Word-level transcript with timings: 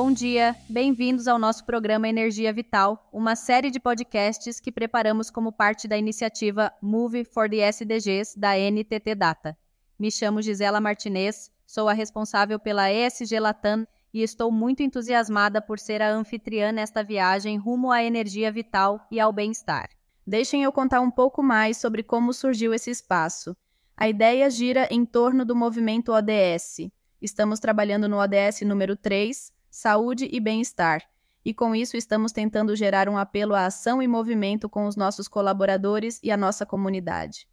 Bom 0.00 0.12
dia, 0.12 0.54
bem-vindos 0.68 1.26
ao 1.26 1.40
nosso 1.40 1.64
programa 1.64 2.08
Energia 2.08 2.52
Vital, 2.52 3.10
uma 3.12 3.34
série 3.34 3.68
de 3.68 3.80
podcasts 3.80 4.60
que 4.60 4.70
preparamos 4.70 5.28
como 5.28 5.50
parte 5.50 5.88
da 5.88 5.98
iniciativa 5.98 6.72
Move 6.80 7.24
for 7.24 7.50
the 7.50 7.68
SDGs 7.68 8.38
da 8.38 8.56
NTT 8.56 9.16
Data. 9.16 9.58
Me 9.98 10.08
chamo 10.08 10.40
Gisela 10.40 10.80
Martinez, 10.80 11.50
sou 11.66 11.88
a 11.88 11.92
responsável 11.92 12.60
pela 12.60 12.92
ESG 12.92 13.40
Latam 13.40 13.84
e 14.14 14.22
estou 14.22 14.52
muito 14.52 14.84
entusiasmada 14.84 15.60
por 15.60 15.80
ser 15.80 16.00
a 16.00 16.12
anfitriã 16.12 16.70
nesta 16.70 17.02
viagem 17.02 17.58
rumo 17.58 17.90
à 17.90 18.00
energia 18.00 18.52
vital 18.52 19.04
e 19.10 19.18
ao 19.18 19.32
bem-estar. 19.32 19.88
Deixem 20.24 20.62
eu 20.62 20.70
contar 20.70 21.00
um 21.00 21.10
pouco 21.10 21.42
mais 21.42 21.76
sobre 21.76 22.04
como 22.04 22.32
surgiu 22.32 22.72
esse 22.72 22.88
espaço. 22.88 23.56
A 23.96 24.08
ideia 24.08 24.48
gira 24.48 24.86
em 24.92 25.04
torno 25.04 25.44
do 25.44 25.56
movimento 25.56 26.12
ODS. 26.12 26.88
Estamos 27.20 27.58
trabalhando 27.58 28.08
no 28.08 28.18
ODS 28.18 28.60
número 28.60 28.94
3, 28.94 29.57
saúde 29.70 30.28
e 30.30 30.40
bem-estar. 30.40 31.02
E 31.44 31.54
com 31.54 31.74
isso 31.74 31.96
estamos 31.96 32.32
tentando 32.32 32.76
gerar 32.76 33.08
um 33.08 33.16
apelo 33.16 33.54
à 33.54 33.66
ação 33.66 34.02
e 34.02 34.08
movimento 34.08 34.68
com 34.68 34.86
os 34.86 34.96
nossos 34.96 35.28
colaboradores 35.28 36.20
e 36.22 36.30
a 36.30 36.36
nossa 36.36 36.66
comunidade. 36.66 37.48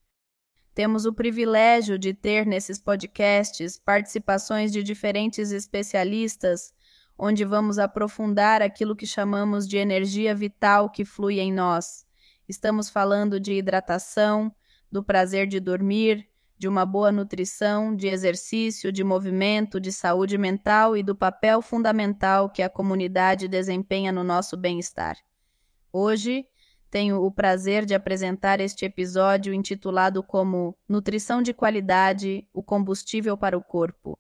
Temos 0.74 1.06
o 1.06 1.14
privilégio 1.14 1.98
de 1.98 2.14
ter 2.14 2.46
nesses 2.46 2.78
podcasts 2.78 3.80
participações 3.80 4.74
de 4.74 4.84
diferentes 4.84 5.52
especialistas, 5.52 6.74
onde 7.18 7.46
vamos 7.46 7.80
aprofundar 7.80 8.62
aquilo 8.62 8.96
que 8.96 9.06
chamamos 9.06 9.66
de 9.68 9.78
energia 9.78 10.36
vital 10.36 10.90
que 10.90 11.06
flui 11.06 11.40
em 11.40 11.54
nós. 11.54 12.06
Estamos 12.48 12.90
falando 12.90 13.40
de 13.40 13.54
hidratação, 13.54 14.54
do 14.92 15.02
prazer 15.02 15.48
de 15.48 15.62
dormir, 15.62 16.28
de 16.58 16.68
uma 16.68 16.86
boa 16.86 17.12
nutrição, 17.12 17.96
de 17.96 18.08
exercício, 18.08 18.92
de 18.92 19.04
movimento, 19.04 19.80
de 19.80 19.92
saúde 19.92 20.38
mental 20.38 20.96
e 20.96 21.04
do 21.04 21.16
papel 21.16 21.62
fundamental 21.62 22.50
que 22.50 22.62
a 22.62 22.70
comunidade 22.70 23.48
desempenha 23.48 24.12
no 24.12 24.24
nosso 24.24 24.56
bem-estar. 24.56 25.18
Hoje, 25.92 26.46
tenho 26.90 27.22
o 27.22 27.30
prazer 27.30 27.86
de 27.86 27.94
apresentar 27.94 28.62
este 28.62 28.86
episódio 28.86 29.54
intitulado 29.54 30.24
como 30.24 30.78
Nutrição 30.88 31.42
de 31.42 31.54
Qualidade 31.54 32.48
o 32.54 32.64
combustível 32.64 33.38
para 33.38 33.58
o 33.58 33.64
corpo. 33.64 34.18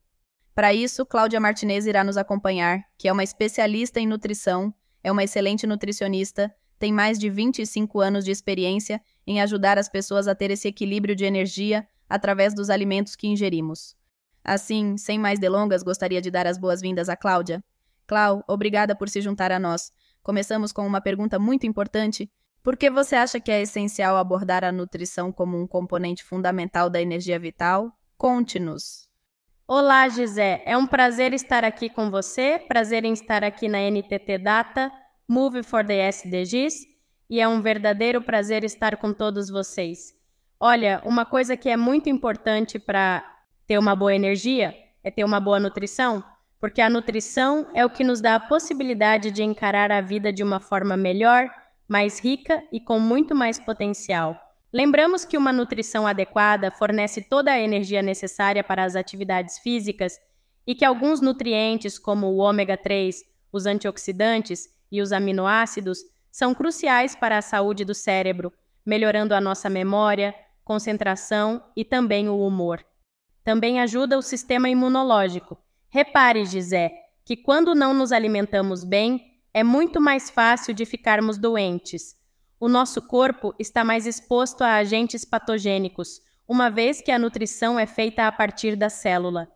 Para 0.54 0.74
isso, 0.74 1.06
Cláudia 1.06 1.40
Martinez 1.40 1.86
irá 1.86 2.04
nos 2.04 2.18
acompanhar, 2.18 2.82
que 2.98 3.08
é 3.08 3.14
uma 3.14 3.24
especialista 3.24 4.00
em 4.00 4.08
nutrição, 4.08 4.74
é 5.04 5.12
uma 5.12 5.24
excelente 5.24 5.66
nutricionista, 5.66 6.54
tem 6.78 6.92
mais 6.92 7.18
de 7.18 7.30
25 7.30 8.00
anos 8.02 8.26
de 8.26 8.32
experiência 8.32 9.02
em 9.26 9.42
ajudar 9.42 9.78
as 9.78 9.88
pessoas 9.88 10.28
a 10.28 10.36
ter 10.36 10.52
esse 10.52 10.68
equilíbrio 10.68 11.16
de 11.16 11.24
energia 11.24 11.88
através 12.10 12.54
dos 12.54 12.70
alimentos 12.70 13.16
que 13.16 13.28
ingerimos. 13.28 13.96
Assim, 14.44 14.98
sem 14.98 15.18
mais 15.18 15.40
delongas, 15.40 15.84
gostaria 15.84 16.22
de 16.22 16.30
dar 16.30 16.46
as 16.46 16.58
boas-vindas 16.58 17.10
a 17.10 17.16
Cláudia. 17.16 17.64
Clau, 18.06 18.44
obrigada 18.48 18.96
por 18.96 19.10
se 19.10 19.22
juntar 19.22 19.52
a 19.52 19.60
nós. 19.60 19.92
Começamos 20.22 20.72
com 20.72 20.86
uma 20.86 21.02
pergunta 21.02 21.40
muito 21.40 21.66
importante. 21.66 22.32
Por 22.64 22.76
que 22.76 22.90
você 22.90 23.16
acha 23.16 23.40
que 23.40 23.52
é 23.52 23.62
essencial 23.62 24.18
abordar 24.18 24.64
a 24.64 24.72
nutrição 24.72 25.32
como 25.32 25.56
um 25.56 25.68
componente 25.68 26.24
fundamental 26.24 26.90
da 26.90 27.02
energia 27.02 27.38
vital? 27.38 27.92
Conte-nos. 28.18 29.08
Olá, 29.68 30.08
Gisé. 30.10 30.64
É 30.66 30.78
um 30.78 30.88
prazer 30.88 31.34
estar 31.34 31.64
aqui 31.64 31.90
com 31.90 32.10
você, 32.10 32.60
prazer 32.68 33.04
em 33.04 33.14
estar 33.14 33.44
aqui 33.44 33.68
na 33.68 33.80
NTT 33.80 34.40
Data, 34.40 34.92
Move 35.28 35.64
for 35.64 35.86
the 35.86 36.08
SDGs, 36.08 36.88
e 37.30 37.40
é 37.40 37.48
um 37.48 37.62
verdadeiro 37.62 38.22
prazer 38.22 38.64
estar 38.64 38.98
com 38.98 39.12
todos 39.12 39.50
vocês. 39.50 40.15
Olha, 40.68 41.00
uma 41.06 41.28
coisa 41.28 41.56
que 41.56 41.70
é 41.70 41.78
muito 41.78 42.10
importante 42.10 42.80
para 42.80 43.24
ter 43.68 43.78
uma 43.78 43.96
boa 43.96 44.16
energia 44.16 44.76
é 45.04 45.12
ter 45.12 45.24
uma 45.24 45.40
boa 45.40 45.60
nutrição, 45.60 46.24
porque 46.60 46.82
a 46.82 46.90
nutrição 46.90 47.68
é 47.76 47.86
o 47.86 47.90
que 47.92 48.04
nos 48.04 48.20
dá 48.20 48.34
a 48.34 48.40
possibilidade 48.40 49.30
de 49.30 49.44
encarar 49.44 49.92
a 49.92 50.02
vida 50.02 50.34
de 50.34 50.42
uma 50.42 50.60
forma 50.60 50.98
melhor, 50.98 51.48
mais 51.88 52.20
rica 52.20 52.64
e 52.72 52.80
com 52.80 53.00
muito 53.00 53.36
mais 53.36 53.60
potencial. 53.60 54.36
Lembramos 54.74 55.24
que 55.24 55.38
uma 55.38 55.54
nutrição 55.54 56.08
adequada 56.08 56.72
fornece 56.72 57.22
toda 57.22 57.52
a 57.52 57.60
energia 57.60 58.02
necessária 58.02 58.64
para 58.64 58.84
as 58.84 58.96
atividades 58.96 59.60
físicas 59.60 60.20
e 60.66 60.74
que 60.74 60.84
alguns 60.84 61.22
nutrientes, 61.22 62.00
como 62.00 62.26
o 62.26 62.38
ômega 62.38 62.76
3, 62.76 63.24
os 63.54 63.68
antioxidantes 63.68 64.68
e 64.92 65.00
os 65.00 65.12
aminoácidos, 65.12 66.00
são 66.32 66.56
cruciais 66.56 67.16
para 67.16 67.38
a 67.38 67.44
saúde 67.44 67.86
do 67.86 67.94
cérebro, 67.94 68.52
melhorando 68.84 69.36
a 69.36 69.40
nossa 69.40 69.70
memória, 69.70 70.34
concentração 70.66 71.64
e 71.78 71.86
também 71.86 72.28
o 72.28 72.46
humor. 72.46 72.84
Também 73.44 73.80
ajuda 73.80 74.18
o 74.18 74.22
sistema 74.24 74.68
imunológico. 74.68 75.58
Repare, 75.88 76.44
Gisé, 76.46 76.92
que 77.24 77.38
quando 77.38 77.76
não 77.76 77.94
nos 77.94 78.12
alimentamos 78.12 78.84
bem, 78.84 79.22
é 79.54 79.64
muito 79.64 80.02
mais 80.02 80.30
fácil 80.30 80.74
de 80.74 80.84
ficarmos 80.84 81.38
doentes. 81.38 82.16
O 82.60 82.68
nosso 82.68 83.02
corpo 83.02 83.54
está 83.60 83.84
mais 83.84 84.08
exposto 84.08 84.64
a 84.64 84.76
agentes 84.76 85.24
patogênicos, 85.24 86.20
uma 86.48 86.70
vez 86.70 87.00
que 87.00 87.12
a 87.12 87.20
nutrição 87.20 87.80
é 87.80 87.86
feita 87.86 88.28
a 88.28 88.32
partir 88.32 88.76
da 88.76 88.90
célula. 88.90 89.48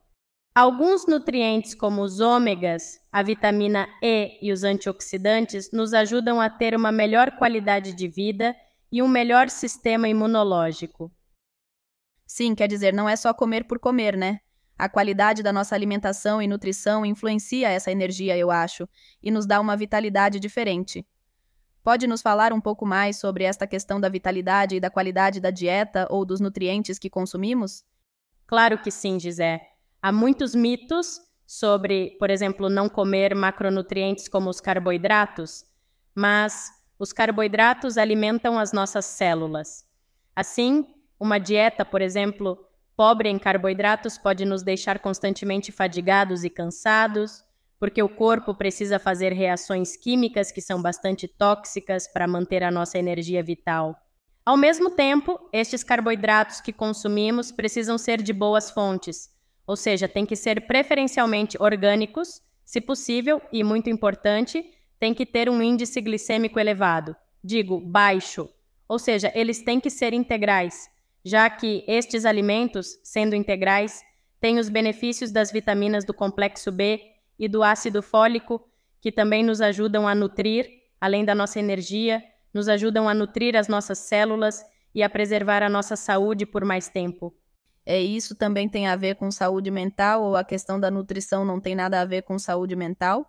Alguns 0.53 1.08
nutrientes, 1.08 1.74
como 1.74 2.02
os 2.02 2.19
ômegas, 2.19 3.00
a 3.12 3.24
vitamina 3.24 3.88
E 4.02 4.38
e 4.42 4.52
os 4.52 4.64
antioxidantes, 4.64 5.72
nos 5.72 5.94
ajudam 5.94 6.40
a 6.40 6.50
ter 6.50 6.75
uma 6.75 6.92
melhor 6.92 7.31
qualidade 7.38 7.94
de 7.94 8.08
vida 8.08 8.56
e 8.91 9.01
um 9.01 9.07
melhor 9.07 9.50
sistema 9.50 10.07
imunológico. 10.07 11.11
Sim, 12.25 12.53
quer 12.53 12.67
dizer, 12.67 12.94
não 12.94 13.09
é 13.09 13.16
só 13.16 13.33
comer 13.33 13.66
por 13.66 13.79
comer, 13.79 14.16
né? 14.16 14.39
A 14.77 14.88
qualidade 14.88 15.44
da 15.44 15.51
nossa 15.51 15.75
alimentação 15.75 16.41
e 16.41 16.47
nutrição 16.47 17.05
influencia 17.05 17.69
essa 17.69 17.91
energia, 17.91 18.38
eu 18.38 18.50
acho, 18.50 18.88
e 19.22 19.29
nos 19.29 19.45
dá 19.45 19.59
uma 19.59 19.75
vitalidade 19.75 20.39
diferente. 20.39 21.05
Pode 21.83 22.07
nos 22.07 22.22
falar 22.22 22.53
um 22.53 22.61
pouco 22.61 22.85
mais 22.85 23.17
sobre 23.17 23.44
esta 23.44 23.66
questão 23.66 24.00
da 24.00 24.07
vitalidade 24.07 24.75
e 24.75 24.79
da 24.79 24.89
qualidade 24.89 25.39
da 25.39 25.50
dieta 25.50 26.07
ou 26.09 26.23
dos 26.23 26.39
nutrientes 26.39 27.00
que 27.00 27.09
consumimos? 27.09 27.83
Claro 28.45 28.77
que 28.77 28.91
sim, 28.91 29.19
Gisé. 29.19 29.61
Há 30.01 30.11
muitos 30.11 30.56
mitos 30.56 31.19
sobre, 31.45 32.11
por 32.19 32.29
exemplo, 32.29 32.69
não 32.69 32.88
comer 32.88 33.35
macronutrientes 33.35 34.27
como 34.27 34.50
os 34.50 34.61
carboidratos, 34.61 35.66
mas 36.16 36.71
os 37.00 37.14
carboidratos 37.14 37.98
alimentam 37.98 38.60
as 38.60 38.74
nossas 38.74 39.06
células. 39.06 39.86
Assim, 40.36 40.86
uma 41.18 41.40
dieta, 41.40 41.86
por 41.86 42.02
exemplo, 42.02 42.60
pobre 42.96 43.30
em 43.30 43.40
carboidratos 43.40 44.18
pode 44.18 44.44
nos 44.44 44.62
deixar 44.62 45.00
constantemente 45.00 45.72
fadigados 45.72 46.44
e 46.44 46.50
cansados, 46.50 47.42
porque 47.80 48.04
o 48.04 48.10
corpo 48.10 48.54
precisa 48.54 49.00
fazer 49.00 49.32
reações 49.32 49.96
químicas 49.96 50.52
que 50.52 50.60
são 50.60 50.82
bastante 50.82 51.26
tóxicas 51.26 52.06
para 52.12 52.28
manter 52.28 52.62
a 52.62 52.70
nossa 52.70 53.00
energia 53.00 53.42
vital. 53.42 53.96
Ao 54.46 54.58
mesmo 54.58 54.90
tempo, 54.90 55.40
estes 55.54 55.84
carboidratos 55.84 56.60
que 56.60 56.74
consumimos 56.74 57.50
precisam 57.52 57.98
ser 57.98 58.22
de 58.22 58.34
boas 58.34 58.70
fontes, 58.70 59.30
ou 59.66 59.78
seja, 59.78 60.08
têm 60.08 60.26
que 60.26 60.36
ser 60.36 60.68
preferencialmente 60.68 61.56
orgânicos, 61.62 62.42
se 62.66 62.81
possível, 62.81 63.42
e 63.54 63.64
muito 63.64 63.90
importante, 63.90 64.66
tem 65.00 65.14
que 65.14 65.26
ter 65.26 65.50
um 65.50 65.62
índice 65.62 66.02
glicêmico 66.02 66.60
elevado, 66.60 67.16
digo, 67.44 67.80
baixo, 67.80 68.50
ou 68.88 69.00
seja, 69.00 69.32
eles 69.34 69.62
têm 69.62 69.80
que 69.80 69.90
ser 69.90 70.14
integrais, 70.14 70.90
já 71.24 71.50
que 71.50 71.84
estes 71.88 72.26
alimentos, 72.26 73.00
sendo 73.04 73.36
integrais, 73.36 74.02
têm 74.42 74.58
os 74.58 74.70
benefícios 74.70 75.32
das 75.32 75.52
vitaminas 75.52 76.04
do 76.04 76.14
complexo 76.14 76.72
B 76.72 77.02
e 77.38 77.48
do 77.48 77.64
ácido 77.64 78.02
fólico, 78.02 78.68
que 79.00 79.12
também 79.12 79.44
nos 79.44 79.62
ajudam 79.62 80.08
a 80.08 80.16
nutrir, 80.16 80.68
além 81.00 81.24
da 81.24 81.34
nossa 81.34 81.60
energia, 81.60 82.22
nos 82.54 82.68
ajudam 82.68 83.07
a 83.07 83.13
nutrir 83.13 83.56
as 83.56 83.68
nossas 83.68 84.00
células 84.00 84.63
e 84.94 85.04
a 85.04 85.10
preservar 85.10 85.63
a 85.63 85.69
nossa 85.69 85.95
saúde 85.95 86.45
por 86.45 86.66
mais 86.66 86.90
tempo. 86.90 87.34
É 87.86 88.02
isso 88.02 88.36
também 88.36 88.68
tem 88.68 88.88
a 88.88 88.95
ver 88.95 89.16
com 89.16 89.31
saúde 89.31 89.72
mental 89.72 90.24
ou 90.24 90.36
a 90.36 90.44
questão 90.44 90.80
da 90.80 90.92
nutrição 90.92 91.45
não 91.45 91.60
tem 91.60 91.75
nada 91.75 92.02
a 92.02 92.06
ver 92.06 92.24
com 92.24 92.38
saúde 92.38 92.75
mental? 92.75 93.25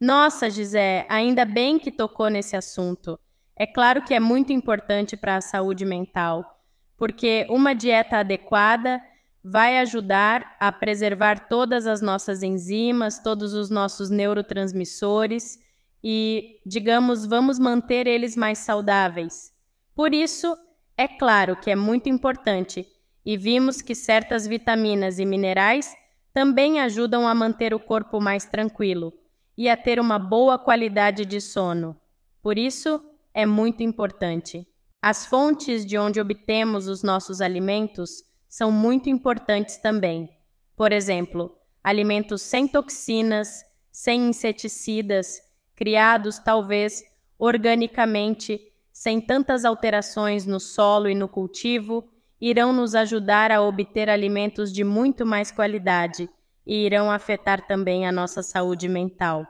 Nossa, 0.00 0.48
Gisé, 0.48 1.04
ainda 1.10 1.44
bem 1.44 1.78
que 1.78 1.92
tocou 1.92 2.30
nesse 2.30 2.56
assunto. 2.56 3.20
É 3.54 3.66
claro 3.66 4.02
que 4.02 4.14
é 4.14 4.18
muito 4.18 4.50
importante 4.50 5.14
para 5.14 5.36
a 5.36 5.42
saúde 5.42 5.84
mental, 5.84 6.58
porque 6.96 7.46
uma 7.50 7.74
dieta 7.74 8.16
adequada 8.16 8.98
vai 9.44 9.78
ajudar 9.78 10.56
a 10.58 10.72
preservar 10.72 11.48
todas 11.50 11.86
as 11.86 12.00
nossas 12.00 12.42
enzimas, 12.42 13.18
todos 13.18 13.52
os 13.52 13.68
nossos 13.68 14.08
neurotransmissores 14.08 15.58
e, 16.02 16.60
digamos, 16.64 17.26
vamos 17.26 17.58
manter 17.58 18.06
eles 18.06 18.34
mais 18.34 18.56
saudáveis. 18.58 19.52
Por 19.94 20.14
isso, 20.14 20.56
é 20.96 21.06
claro 21.06 21.56
que 21.56 21.70
é 21.70 21.76
muito 21.76 22.08
importante 22.08 22.86
e 23.22 23.36
vimos 23.36 23.82
que 23.82 23.94
certas 23.94 24.46
vitaminas 24.46 25.18
e 25.18 25.26
minerais 25.26 25.94
também 26.32 26.80
ajudam 26.80 27.28
a 27.28 27.34
manter 27.34 27.74
o 27.74 27.78
corpo 27.78 28.18
mais 28.18 28.46
tranquilo 28.46 29.19
e 29.60 29.68
a 29.68 29.76
ter 29.76 30.00
uma 30.00 30.18
boa 30.18 30.58
qualidade 30.58 31.26
de 31.26 31.38
sono. 31.38 31.94
Por 32.40 32.56
isso, 32.56 32.98
é 33.34 33.44
muito 33.44 33.82
importante. 33.82 34.66
As 35.02 35.26
fontes 35.26 35.84
de 35.84 35.98
onde 35.98 36.18
obtemos 36.18 36.88
os 36.88 37.02
nossos 37.02 37.42
alimentos 37.42 38.24
são 38.48 38.72
muito 38.72 39.10
importantes 39.10 39.76
também. 39.76 40.30
Por 40.74 40.92
exemplo, 40.92 41.54
alimentos 41.84 42.40
sem 42.40 42.66
toxinas, 42.66 43.62
sem 43.92 44.30
inseticidas, 44.30 45.42
criados 45.76 46.38
talvez 46.38 47.04
organicamente, 47.38 48.58
sem 48.90 49.20
tantas 49.20 49.66
alterações 49.66 50.46
no 50.46 50.58
solo 50.58 51.06
e 51.06 51.14
no 51.14 51.28
cultivo, 51.28 52.08
irão 52.40 52.72
nos 52.72 52.94
ajudar 52.94 53.52
a 53.52 53.60
obter 53.60 54.08
alimentos 54.08 54.72
de 54.72 54.84
muito 54.84 55.26
mais 55.26 55.50
qualidade 55.50 56.30
e 56.70 56.86
irão 56.86 57.10
afetar 57.10 57.66
também 57.66 58.06
a 58.06 58.12
nossa 58.12 58.44
saúde 58.44 58.88
mental. 58.88 59.44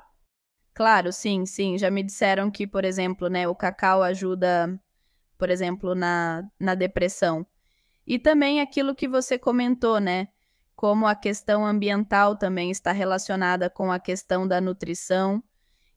Claro, 0.73 1.13
sim, 1.13 1.45
sim. 1.45 1.77
Já 1.77 1.91
me 1.91 2.03
disseram 2.03 2.51
que, 2.51 2.67
por 2.67 2.83
exemplo, 2.83 3.29
né, 3.29 3.47
o 3.47 3.55
cacau 3.55 4.03
ajuda, 4.03 4.81
por 5.37 5.51
exemplo, 5.51 5.95
na, 5.95 6.43
na 6.59 6.75
depressão. 6.75 7.47
E 8.07 8.19
também 8.19 8.63
aquilo 8.63 8.95
que 8.95 9.07
você 9.07 9.39
comentou, 9.39 10.01
né? 10.01 10.29
Como 10.75 11.07
a 11.07 11.15
questão 11.15 11.67
ambiental 11.67 12.37
também 12.39 12.71
está 12.71 12.91
relacionada 12.91 13.69
com 13.69 13.93
a 13.93 14.01
questão 14.01 14.49
da 14.49 14.59
nutrição 14.59 15.45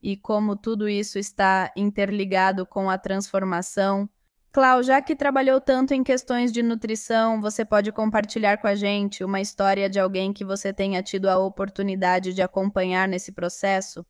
e 0.01 0.17
como 0.17 0.57
tudo 0.57 0.89
isso 0.89 1.17
está 1.17 1.71
interligado 1.77 2.65
com 2.65 2.89
a 2.89 2.97
transformação. 2.97 4.09
Clau, 4.53 4.83
já 4.83 5.01
que 5.01 5.15
trabalhou 5.15 5.59
tanto 5.59 5.95
em 5.95 6.03
questões 6.03 6.51
de 6.51 6.61
nutrição, 6.61 7.41
você 7.41 7.65
pode 7.65 7.91
compartilhar 7.91 8.57
com 8.57 8.67
a 8.67 8.75
gente 8.75 9.23
uma 9.23 9.41
história 9.41 9.89
de 9.89 9.99
alguém 9.99 10.31
que 10.31 10.45
você 10.45 10.71
tenha 10.71 11.01
tido 11.01 11.27
a 11.27 11.39
oportunidade 11.39 12.35
de 12.35 12.41
acompanhar 12.43 13.07
nesse 13.07 13.31
processo? 13.31 14.05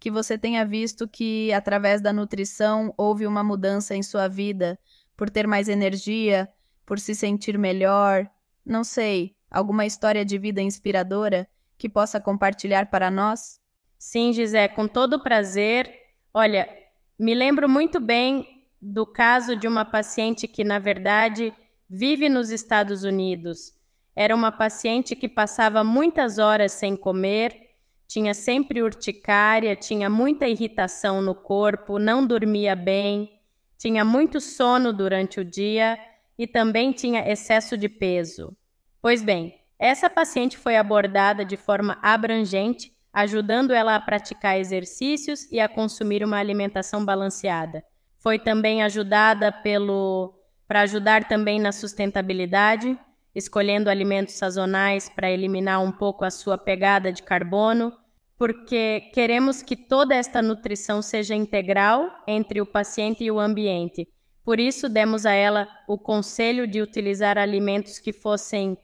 Que 0.00 0.10
você 0.10 0.36
tenha 0.36 0.66
visto 0.66 1.06
que, 1.06 1.52
através 1.52 2.00
da 2.00 2.12
nutrição, 2.12 2.92
houve 2.98 3.24
uma 3.24 3.44
mudança 3.44 3.94
em 3.94 4.02
sua 4.02 4.26
vida, 4.26 4.76
por 5.16 5.30
ter 5.30 5.46
mais 5.46 5.68
energia, 5.68 6.48
por 6.84 6.98
se 6.98 7.14
sentir 7.14 7.56
melhor? 7.56 8.28
Não 8.66 8.82
sei, 8.82 9.36
alguma 9.48 9.86
história 9.86 10.24
de 10.24 10.36
vida 10.38 10.60
inspiradora 10.60 11.48
que 11.78 11.88
possa 11.88 12.20
compartilhar 12.20 12.90
para 12.90 13.12
nós? 13.12 13.60
Sim, 13.96 14.32
Gisé, 14.32 14.66
com 14.66 14.88
todo 14.88 15.22
prazer. 15.22 15.88
Olha, 16.34 16.68
me 17.16 17.32
lembro 17.32 17.68
muito 17.68 18.00
bem 18.00 18.53
do 18.86 19.06
caso 19.06 19.56
de 19.56 19.66
uma 19.66 19.82
paciente 19.82 20.46
que, 20.46 20.62
na 20.62 20.78
verdade, 20.78 21.54
vive 21.88 22.28
nos 22.28 22.50
Estados 22.50 23.02
Unidos. 23.02 23.72
Era 24.14 24.34
uma 24.34 24.52
paciente 24.52 25.16
que 25.16 25.26
passava 25.26 25.82
muitas 25.82 26.36
horas 26.38 26.72
sem 26.72 26.94
comer, 26.94 27.70
tinha 28.06 28.34
sempre 28.34 28.82
urticária, 28.82 29.74
tinha 29.74 30.10
muita 30.10 30.46
irritação 30.46 31.22
no 31.22 31.34
corpo, 31.34 31.98
não 31.98 32.26
dormia 32.26 32.76
bem, 32.76 33.40
tinha 33.78 34.04
muito 34.04 34.38
sono 34.38 34.92
durante 34.92 35.40
o 35.40 35.44
dia 35.44 35.98
e 36.38 36.46
também 36.46 36.92
tinha 36.92 37.26
excesso 37.26 37.78
de 37.78 37.88
peso. 37.88 38.54
Pois 39.00 39.22
bem, 39.22 39.58
essa 39.78 40.10
paciente 40.10 40.58
foi 40.58 40.76
abordada 40.76 41.42
de 41.42 41.56
forma 41.56 41.98
abrangente 42.02 42.94
ajudando 43.10 43.72
ela 43.72 43.94
a 43.94 44.00
praticar 44.00 44.58
exercícios 44.58 45.50
e 45.50 45.58
a 45.58 45.68
consumir 45.68 46.22
uma 46.22 46.36
alimentação 46.36 47.02
balanceada. 47.02 47.82
Foi 48.24 48.38
também 48.38 48.82
ajudada 48.82 49.52
pelo 49.52 50.34
para 50.66 50.80
ajudar 50.80 51.28
também 51.28 51.60
na 51.60 51.70
sustentabilidade, 51.70 52.98
escolhendo 53.34 53.90
alimentos 53.90 54.32
sazonais 54.36 55.10
para 55.10 55.30
eliminar 55.30 55.82
um 55.82 55.92
pouco 55.92 56.24
a 56.24 56.30
sua 56.30 56.56
pegada 56.56 57.12
de 57.12 57.22
carbono, 57.22 57.92
porque 58.38 59.10
queremos 59.12 59.60
que 59.60 59.76
toda 59.76 60.14
esta 60.14 60.40
nutrição 60.40 61.02
seja 61.02 61.34
integral 61.34 62.10
entre 62.26 62.62
o 62.62 62.66
paciente 62.66 63.22
e 63.22 63.30
o 63.30 63.38
ambiente. 63.38 64.08
Por 64.42 64.58
isso 64.58 64.88
demos 64.88 65.26
a 65.26 65.32
ela 65.32 65.68
o 65.86 65.98
conselho 65.98 66.66
de 66.66 66.80
utilizar 66.80 67.36
alimentos 67.36 67.98
que 67.98 68.10
fossem 68.10 68.78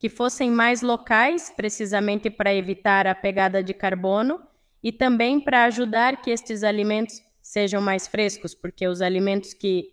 que 0.00 0.08
fossem 0.08 0.50
mais 0.50 0.82
locais, 0.82 1.48
precisamente 1.56 2.28
para 2.28 2.52
evitar 2.52 3.06
a 3.06 3.14
pegada 3.14 3.62
de 3.62 3.72
carbono 3.72 4.40
e 4.82 4.90
também 4.90 5.38
para 5.38 5.62
ajudar 5.66 6.20
que 6.20 6.30
estes 6.32 6.64
alimentos 6.64 7.22
sejam 7.50 7.82
mais 7.82 8.06
frescos, 8.06 8.54
porque 8.54 8.86
os 8.86 9.02
alimentos 9.02 9.52
que, 9.52 9.92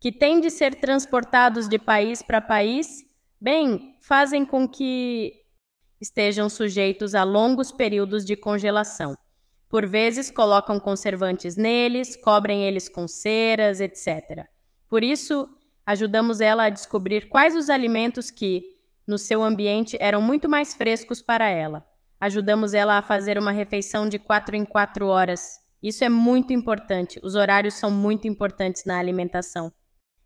que 0.00 0.10
têm 0.10 0.40
de 0.40 0.48
ser 0.48 0.74
transportados 0.76 1.68
de 1.68 1.78
país 1.78 2.22
para 2.22 2.40
país, 2.40 3.04
bem, 3.38 3.94
fazem 4.00 4.46
com 4.46 4.66
que 4.66 5.34
estejam 6.00 6.48
sujeitos 6.48 7.14
a 7.14 7.24
longos 7.24 7.70
períodos 7.70 8.24
de 8.24 8.34
congelação. 8.34 9.14
Por 9.68 9.84
vezes 9.86 10.30
colocam 10.30 10.80
conservantes 10.80 11.56
neles, 11.56 12.16
cobrem 12.16 12.64
eles 12.64 12.88
com 12.88 13.06
ceras, 13.06 13.82
etc. 13.82 14.46
Por 14.88 15.04
isso, 15.04 15.46
ajudamos 15.84 16.40
ela 16.40 16.64
a 16.64 16.70
descobrir 16.70 17.28
quais 17.28 17.54
os 17.54 17.68
alimentos 17.68 18.30
que, 18.30 18.78
no 19.06 19.18
seu 19.18 19.42
ambiente 19.42 19.98
eram 20.00 20.22
muito 20.22 20.48
mais 20.48 20.72
frescos 20.72 21.20
para 21.20 21.50
ela. 21.50 21.86
Ajudamos 22.18 22.72
ela 22.72 22.96
a 22.96 23.02
fazer 23.02 23.38
uma 23.38 23.52
refeição 23.52 24.08
de 24.08 24.18
quatro 24.18 24.56
em 24.56 24.64
quatro 24.64 25.06
horas. 25.08 25.67
Isso 25.82 26.04
é 26.04 26.08
muito 26.08 26.52
importante. 26.52 27.20
Os 27.22 27.34
horários 27.34 27.74
são 27.74 27.90
muito 27.90 28.26
importantes 28.26 28.84
na 28.84 28.98
alimentação. 28.98 29.72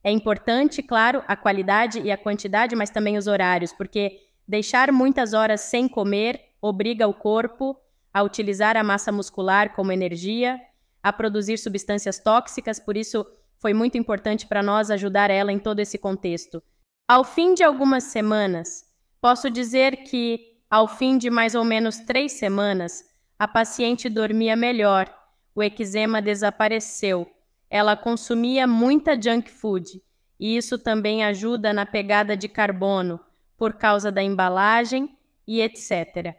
É 0.04 0.10
importante, 0.10 0.82
claro, 0.82 1.22
a 1.28 1.36
qualidade 1.36 2.00
e 2.00 2.10
a 2.10 2.16
quantidade, 2.16 2.74
mas 2.74 2.90
também 2.90 3.16
os 3.16 3.26
horários, 3.26 3.72
porque 3.72 4.18
deixar 4.48 4.90
muitas 4.90 5.32
horas 5.32 5.60
sem 5.60 5.88
comer 5.88 6.40
obriga 6.60 7.06
o 7.06 7.14
corpo 7.14 7.76
a 8.12 8.22
utilizar 8.22 8.76
a 8.76 8.82
massa 8.82 9.12
muscular 9.12 9.74
como 9.74 9.92
energia, 9.92 10.60
a 11.02 11.12
produzir 11.12 11.58
substâncias 11.58 12.18
tóxicas, 12.18 12.78
por 12.78 12.96
isso 12.96 13.24
foi 13.58 13.72
muito 13.72 13.96
importante 13.96 14.46
para 14.46 14.62
nós 14.62 14.90
ajudar 14.90 15.30
ela 15.30 15.52
em 15.52 15.58
todo 15.58 15.80
esse 15.80 15.96
contexto. 15.96 16.62
Ao 17.08 17.24
fim 17.24 17.54
de 17.54 17.62
algumas 17.62 18.04
semanas, 18.04 18.84
posso 19.20 19.48
dizer 19.48 19.98
que, 19.98 20.40
ao 20.68 20.88
fim 20.88 21.16
de 21.16 21.30
mais 21.30 21.54
ou 21.54 21.64
menos 21.64 21.98
três 22.00 22.32
semanas, 22.32 23.04
a 23.38 23.46
paciente 23.46 24.08
dormia 24.08 24.56
melhor, 24.56 25.12
o 25.54 25.62
eczema 25.62 26.22
desapareceu, 26.22 27.30
ela 27.68 27.96
consumia 27.96 28.66
muita 28.66 29.20
junk 29.20 29.50
food 29.50 30.02
e 30.38 30.56
isso 30.56 30.78
também 30.78 31.24
ajuda 31.24 31.72
na 31.72 31.86
pegada 31.86 32.36
de 32.36 32.48
carbono 32.48 33.20
por 33.56 33.74
causa 33.74 34.10
da 34.10 34.22
embalagem 34.22 35.16
e 35.46 35.60
etc. 35.60 36.36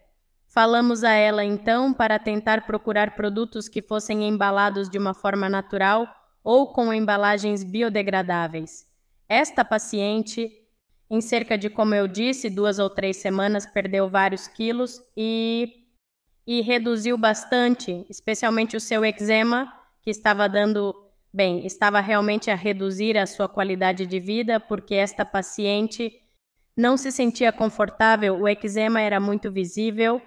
Falamos 0.47 1.03
a 1.03 1.11
ela 1.11 1.43
então 1.43 1.91
para 1.91 2.19
tentar 2.19 2.67
procurar 2.67 3.15
produtos 3.15 3.67
que 3.67 3.81
fossem 3.81 4.27
embalados 4.27 4.89
de 4.89 4.97
uma 4.97 5.13
forma 5.13 5.49
natural 5.49 6.07
ou 6.43 6.73
com 6.73 6.93
embalagens 6.93 7.63
biodegradáveis. 7.63 8.85
Esta 9.27 9.63
paciente, 9.65 10.51
em 11.09 11.21
cerca 11.21 11.57
de, 11.57 11.69
como 11.69 11.95
eu 11.95 12.07
disse, 12.07 12.49
duas 12.49 12.77
ou 12.77 12.89
três 12.89 13.17
semanas, 13.17 13.65
perdeu 13.65 14.09
vários 14.09 14.47
quilos 14.47 15.01
e, 15.17 15.82
e 16.45 16.61
reduziu 16.61 17.17
bastante, 17.17 18.05
especialmente 18.09 18.75
o 18.75 18.79
seu 18.79 19.03
eczema, 19.05 19.71
que 20.01 20.09
estava 20.09 20.47
dando, 20.49 20.93
bem, 21.33 21.65
estava 21.65 21.99
realmente 21.99 22.51
a 22.51 22.55
reduzir 22.55 23.17
a 23.17 23.25
sua 23.25 23.47
qualidade 23.47 24.05
de 24.05 24.19
vida, 24.19 24.59
porque 24.59 24.95
esta 24.95 25.23
paciente 25.23 26.11
não 26.75 26.97
se 26.97 27.11
sentia 27.11 27.51
confortável, 27.51 28.39
o 28.39 28.47
eczema 28.47 28.99
era 28.99 29.19
muito 29.19 29.51
visível. 29.51 30.21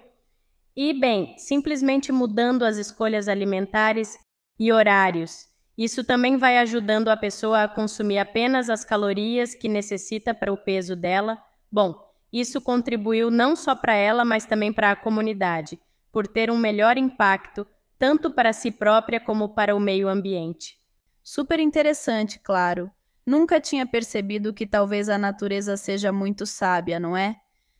E, 0.75 0.93
bem, 0.93 1.35
simplesmente 1.37 2.11
mudando 2.11 2.63
as 2.63 2.77
escolhas 2.77 3.27
alimentares 3.27 4.17
e 4.59 4.71
horários 4.71 5.47
isso 5.77 6.03
também 6.03 6.37
vai 6.37 6.57
ajudando 6.57 7.09
a 7.09 7.15
pessoa 7.15 7.63
a 7.63 7.67
consumir 7.67 8.17
apenas 8.17 8.67
as 8.67 8.83
calorias 8.83 9.53
que 9.53 9.69
necessita 9.69 10.33
para 10.33 10.51
o 10.51 10.57
peso 10.57 10.95
dela. 10.95 11.37
Bom, 11.71 11.95
isso 12.33 12.59
contribuiu 12.59 13.29
não 13.29 13.55
só 13.55 13.75
para 13.75 13.93
ela, 13.93 14.25
mas 14.25 14.43
também 14.43 14.73
para 14.73 14.91
a 14.91 14.95
comunidade, 14.95 15.79
por 16.17 16.25
ter 16.25 16.49
um 16.49 16.57
melhor 16.57 16.97
impacto 16.97 17.67
tanto 17.95 18.31
para 18.31 18.51
si 18.51 18.71
própria 18.71 19.19
como 19.19 19.49
para 19.49 19.75
o 19.75 19.79
meio 19.79 20.07
ambiente. 20.09 20.81
Super 21.21 21.59
interessante, 21.59 22.39
claro. 22.39 22.89
Nunca 23.23 23.61
tinha 23.61 23.85
percebido 23.85 24.51
que 24.51 24.65
talvez 24.65 25.09
a 25.09 25.17
natureza 25.19 25.77
seja 25.77 26.11
muito 26.11 26.43
sábia, 26.43 26.99
não 26.99 27.15
é? 27.15 27.35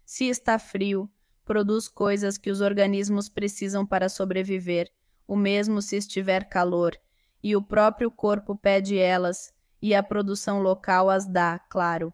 Se 0.06 0.25
está 0.25 0.60
frio, 0.60 1.10
produz 1.44 1.88
coisas 1.88 2.38
que 2.38 2.51
os 2.51 2.62
organismos 2.62 3.27
precisam 3.27 3.84
para 3.84 4.08
sobreviver, 4.08 4.88
o 5.27 5.36
mesmo 5.36 5.82
se 5.82 5.98
estiver 5.98 6.48
calor 6.48 6.96
e 7.41 7.56
o 7.56 7.63
próprio 7.63 8.12
corpo 8.12 8.56
pede 8.56 9.00
elas, 9.00 9.51
e 9.82 9.96
a 9.96 10.03
produção 10.03 10.62
local 10.62 11.10
as 11.10 11.25
dá, 11.25 11.58
claro. 11.72 12.13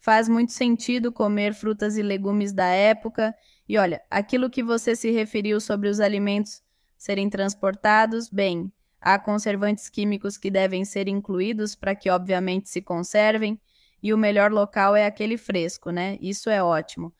Faz 0.00 0.28
muito 0.28 0.50
sentido 0.50 1.12
comer 1.12 1.54
frutas 1.54 1.96
e 1.96 2.02
legumes 2.02 2.52
da 2.52 2.66
época, 2.66 3.32
e 3.70 3.78
olha, 3.78 4.02
aquilo 4.10 4.50
que 4.50 4.64
você 4.64 4.96
se 4.96 5.12
referiu 5.12 5.60
sobre 5.60 5.88
os 5.88 6.00
alimentos 6.00 6.60
serem 6.98 7.30
transportados, 7.30 8.28
bem, 8.28 8.68
há 9.00 9.16
conservantes 9.16 9.88
químicos 9.88 10.36
que 10.36 10.50
devem 10.50 10.84
ser 10.84 11.06
incluídos 11.06 11.76
para 11.76 11.94
que, 11.94 12.10
obviamente, 12.10 12.68
se 12.68 12.82
conservem, 12.82 13.60
e 14.02 14.12
o 14.12 14.18
melhor 14.18 14.50
local 14.50 14.96
é 14.96 15.06
aquele 15.06 15.36
fresco, 15.36 15.92
né? 15.92 16.18
Isso 16.20 16.50
é 16.50 16.60
ótimo. 16.60 17.14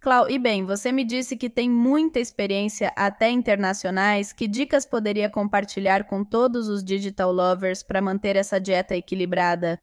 Clau, 0.00 0.30
e 0.30 0.38
bem, 0.38 0.64
você 0.64 0.90
me 0.90 1.04
disse 1.04 1.36
que 1.36 1.50
tem 1.50 1.68
muita 1.68 2.18
experiência 2.18 2.90
até 2.96 3.28
internacionais. 3.28 4.32
Que 4.32 4.48
dicas 4.48 4.86
poderia 4.86 5.28
compartilhar 5.28 6.04
com 6.04 6.24
todos 6.24 6.68
os 6.68 6.82
digital 6.82 7.30
lovers 7.30 7.82
para 7.82 8.00
manter 8.00 8.34
essa 8.34 8.58
dieta 8.58 8.96
equilibrada? 8.96 9.78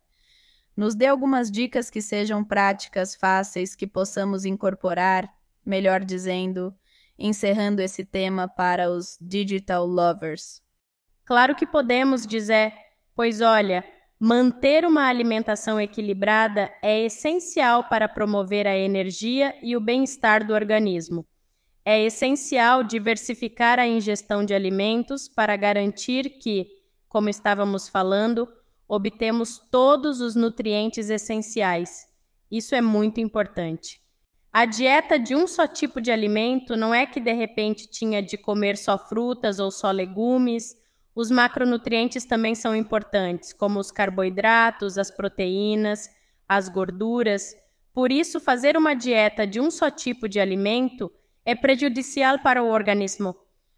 Nos 0.75 0.95
dê 0.95 1.05
algumas 1.05 1.51
dicas 1.51 1.87
que 1.87 2.01
sejam 2.01 2.43
práticas, 2.43 3.13
fáceis, 3.13 3.75
que 3.75 3.85
possamos 3.85 4.43
incorporar, 4.43 5.31
melhor 5.69 6.03
dizendo. 6.03 6.73
encerrando 7.21 7.81
esse 7.81 8.05
tema 8.05 8.47
para 8.47 8.89
os 8.89 9.17
digital 9.19 9.85
lovers? 9.85 10.61
Claro 11.25 11.53
que 11.53 11.67
podemos, 11.67 12.25
dizer, 12.25 12.73
pois 13.13 13.41
olha, 13.41 13.83
manter 14.17 14.85
uma 14.85 15.03
alimentação 15.03 15.79
equilibrada 15.79 16.71
é 16.81 17.05
essencial 17.05 17.89
para 17.89 18.07
promover 18.07 18.65
a 18.65 18.77
energia 18.77 19.53
e 19.61 19.75
o 19.75 19.81
bem-estar 19.81 20.47
do 20.47 20.53
organismo. 20.53 21.27
É 21.83 22.01
essencial 22.01 22.83
diversificar 22.83 23.79
a 23.79 23.87
ingestão 23.87 24.45
de 24.45 24.53
alimentos 24.53 25.27
para 25.27 25.55
garantir 25.57 26.39
que, 26.39 26.67
como 27.07 27.29
estávamos 27.29 27.89
falando, 27.89 28.47
obtemos 28.87 29.59
todos 29.69 30.21
os 30.21 30.35
nutrientes 30.35 31.09
essenciais. 31.09 32.07
Isso 32.49 32.73
é 32.73 32.81
muito 32.81 33.19
importante. 33.19 33.98
A 34.51 34.65
dieta 34.65 35.19
de 35.19 35.35
um 35.35 35.45
só 35.45 35.67
tipo 35.67 36.01
de 36.01 36.11
alimento 36.11 36.75
não 36.75 36.93
é 36.93 37.05
que 37.05 37.19
de 37.19 37.31
repente 37.33 37.87
tinha 37.87 38.21
de 38.21 38.35
comer 38.35 38.77
só 38.77 38.97
frutas 38.97 39.59
ou 39.59 39.69
só 39.69 39.91
legumes. 39.91 40.75
Os 41.13 41.29
macronutrientes 41.29 42.25
também 42.25 42.55
são 42.55 42.75
importantes, 42.75 43.53
como 43.53 43.79
os 43.79 43.91
carboidratos, 43.91 44.97
as 44.97 45.11
proteínas, 45.11 46.09
as 46.47 46.67
gorduras. 46.67 47.55
Por 47.93 48.11
isso, 48.11 48.39
fazer 48.39 48.75
uma 48.75 48.95
dieta 48.95 49.45
de 49.45 49.59
um 49.59 49.69
só 49.69 49.91
tipo 49.91 50.27
de 50.27 50.39
alimento 50.39 51.11
é 51.45 51.53
prejudicial 51.53 52.39
para 52.39 52.63
o 52.63 52.69
organismo. 52.69 53.35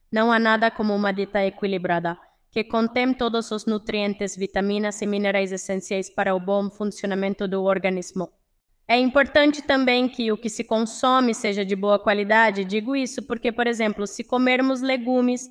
Não 0.10 0.32
há 0.32 0.40
nada 0.40 0.72
como 0.72 0.96
uma 0.96 1.12
dieta 1.12 1.46
equilibrada, 1.46 2.18
que 2.50 2.64
contém 2.64 3.14
todos 3.14 3.52
os 3.52 3.66
nutrientes, 3.66 4.38
vitaminas 4.38 5.02
e 5.02 5.06
minerais 5.06 5.52
essenciais 5.52 6.10
para 6.10 6.34
o 6.34 6.40
bom 6.40 6.70
funcionamento 6.70 7.46
do 7.46 7.62
organismo. 7.64 8.30
É 8.92 8.98
importante 8.98 9.62
também 9.62 10.10
que 10.10 10.34
o 10.34 10.38
que 10.38 10.50
se 10.50 10.66
consome 10.66 11.34
seja 11.34 11.64
de 11.64 11.78
boa 11.78 11.98
qualidade. 11.98 12.66
Digo 12.66 12.94
isso 12.94 13.24
porque, 13.24 13.50
por 13.50 13.66
exemplo, 13.66 14.06
se 14.06 14.22
comermos 14.22 14.82
legumes 14.82 15.50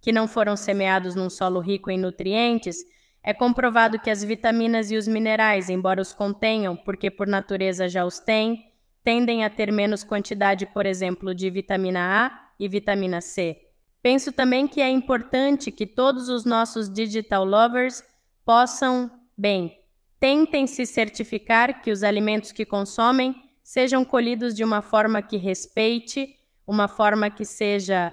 que 0.00 0.10
não 0.10 0.26
foram 0.26 0.56
semeados 0.56 1.14
num 1.14 1.30
solo 1.30 1.60
rico 1.60 1.88
em 1.88 1.96
nutrientes, 1.96 2.78
é 3.22 3.32
comprovado 3.32 3.96
que 4.00 4.10
as 4.10 4.24
vitaminas 4.24 4.90
e 4.90 4.96
os 4.96 5.06
minerais, 5.06 5.70
embora 5.70 6.02
os 6.02 6.12
contenham, 6.12 6.74
porque 6.74 7.12
por 7.12 7.28
natureza 7.28 7.88
já 7.88 8.04
os 8.04 8.18
têm, 8.18 8.72
tendem 9.04 9.44
a 9.44 9.50
ter 9.50 9.70
menos 9.70 10.02
quantidade, 10.02 10.66
por 10.66 10.84
exemplo, 10.84 11.32
de 11.32 11.48
vitamina 11.50 12.26
A 12.26 12.50
e 12.58 12.66
vitamina 12.66 13.20
C. 13.20 13.56
Penso 14.02 14.32
também 14.32 14.66
que 14.66 14.80
é 14.80 14.90
importante 14.90 15.70
que 15.70 15.86
todos 15.86 16.28
os 16.28 16.44
nossos 16.44 16.92
digital 16.92 17.44
lovers 17.44 18.02
possam, 18.44 19.08
bem, 19.38 19.78
tentem 20.18 20.66
se 20.66 20.86
certificar 20.86 21.82
que 21.82 21.90
os 21.90 22.02
alimentos 22.02 22.52
que 22.52 22.64
consomem 22.64 23.34
sejam 23.62 24.04
colhidos 24.04 24.54
de 24.54 24.64
uma 24.64 24.82
forma 24.82 25.22
que 25.22 25.36
respeite, 25.36 26.36
uma 26.66 26.88
forma 26.88 27.30
que 27.30 27.44
seja 27.44 28.12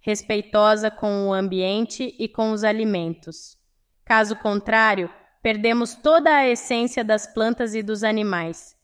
respeitosa 0.00 0.90
com 0.90 1.28
o 1.28 1.32
ambiente 1.32 2.14
e 2.18 2.28
com 2.28 2.52
os 2.52 2.64
alimentos. 2.64 3.56
Caso 4.04 4.36
contrário, 4.36 5.10
perdemos 5.42 5.94
toda 5.94 6.34
a 6.34 6.48
essência 6.48 7.04
das 7.04 7.26
plantas 7.26 7.74
e 7.74 7.82
dos 7.82 8.02
animais 8.02 8.78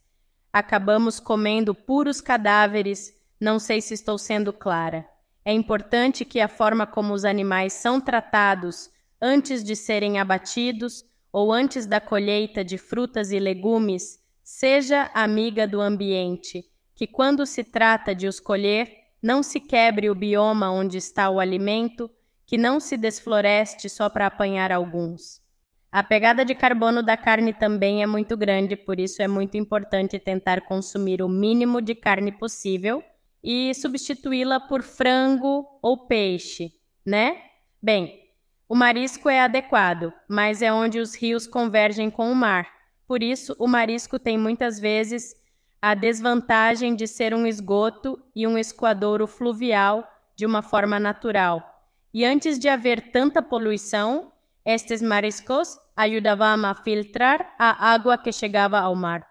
acabamos 0.54 1.18
comendo 1.18 1.74
puros 1.74 2.20
cadáveres. 2.20 3.12
Não 3.40 3.58
sei 3.58 3.80
se 3.80 3.92
estou 3.92 4.16
sendo 4.16 4.52
clara. 4.52 5.04
É 5.44 5.52
importante 5.52 6.24
que 6.24 6.40
a 6.40 6.46
forma 6.46 6.86
como 6.86 7.12
os 7.12 7.24
animais 7.24 7.72
são 7.72 8.00
tratados 8.00 8.88
antes 9.20 9.64
de 9.64 9.74
serem 9.74 10.20
abatidos 10.20 11.04
ou 11.34 11.52
antes 11.52 11.84
da 11.84 12.00
colheita 12.00 12.64
de 12.64 12.78
frutas 12.78 13.32
e 13.32 13.40
legumes 13.40 14.20
seja 14.40 15.10
amiga 15.12 15.66
do 15.66 15.80
ambiente, 15.80 16.64
que 16.94 17.08
quando 17.08 17.44
se 17.44 17.64
trata 17.64 18.14
de 18.14 18.28
os 18.28 18.38
colher, 18.38 18.88
não 19.20 19.42
se 19.42 19.58
quebre 19.58 20.08
o 20.08 20.14
bioma 20.14 20.70
onde 20.70 20.96
está 20.96 21.28
o 21.28 21.40
alimento, 21.40 22.08
que 22.46 22.56
não 22.56 22.78
se 22.78 22.96
desfloreste 22.96 23.88
só 23.88 24.08
para 24.08 24.28
apanhar 24.28 24.70
alguns. 24.70 25.42
A 25.90 26.04
pegada 26.04 26.44
de 26.44 26.54
carbono 26.54 27.02
da 27.02 27.16
carne 27.16 27.52
também 27.52 28.00
é 28.00 28.06
muito 28.06 28.36
grande, 28.36 28.76
por 28.76 29.00
isso 29.00 29.20
é 29.20 29.26
muito 29.26 29.56
importante 29.56 30.20
tentar 30.20 30.60
consumir 30.60 31.20
o 31.20 31.28
mínimo 31.28 31.82
de 31.82 31.96
carne 31.96 32.30
possível 32.30 33.02
e 33.42 33.74
substituí-la 33.74 34.60
por 34.60 34.84
frango 34.84 35.66
ou 35.82 36.06
peixe, 36.06 36.70
né? 37.04 37.42
Bem, 37.82 38.23
o 38.68 38.74
marisco 38.74 39.28
é 39.28 39.40
adequado, 39.40 40.12
mas 40.28 40.62
é 40.62 40.72
onde 40.72 40.98
os 40.98 41.14
rios 41.14 41.46
convergem 41.46 42.10
com 42.10 42.30
o 42.30 42.34
mar. 42.34 42.66
Por 43.06 43.22
isso, 43.22 43.54
o 43.58 43.68
marisco 43.68 44.18
tem 44.18 44.38
muitas 44.38 44.80
vezes 44.80 45.34
a 45.82 45.94
desvantagem 45.94 46.96
de 46.96 47.06
ser 47.06 47.34
um 47.34 47.46
esgoto 47.46 48.18
e 48.34 48.46
um 48.46 48.56
escoadouro 48.56 49.26
fluvial 49.26 50.08
de 50.34 50.46
uma 50.46 50.62
forma 50.62 50.98
natural. 50.98 51.62
E 52.12 52.24
antes 52.24 52.58
de 52.58 52.68
haver 52.68 53.12
tanta 53.12 53.42
poluição, 53.42 54.32
estes 54.64 55.02
mariscos 55.02 55.78
ajudavam 55.94 56.64
a 56.64 56.74
filtrar 56.74 57.54
a 57.58 57.92
água 57.92 58.16
que 58.16 58.32
chegava 58.32 58.78
ao 58.78 58.94
mar. 58.94 59.26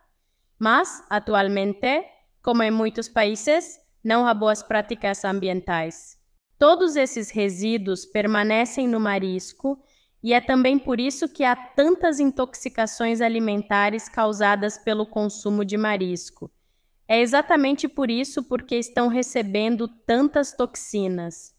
Mas, 0.59 1.03
atualmente, 1.09 2.05
como 2.43 2.61
em 2.61 2.69
muitos 2.69 3.09
países, 3.09 3.79
não 4.03 4.27
há 4.27 4.33
boas 4.33 4.61
práticas 4.61 5.25
ambientais. 5.25 6.22
Todos 6.57 6.95
esses 6.95 7.29
resíduos 7.29 8.05
permanecem 8.05 8.87
no 8.87 8.99
marisco 8.99 9.81
e 10.23 10.33
é 10.33 10.39
também 10.39 10.79
por 10.79 10.99
isso 10.99 11.27
que 11.27 11.43
há 11.43 11.55
tantas 11.55 12.19
intoxicações 12.19 13.19
alimentares 13.19 14.07
causadas 14.07 14.77
pelo 14.77 15.05
consumo 15.05 15.65
de 15.65 15.75
marisco. 15.75 16.49
É 17.05 17.19
exatamente 17.19 17.89
por 17.89 18.09
isso 18.09 18.41
porque 18.43 18.77
estão 18.77 19.09
recebendo 19.09 19.87
tantas 19.87 20.53
toxinas. 20.53 21.53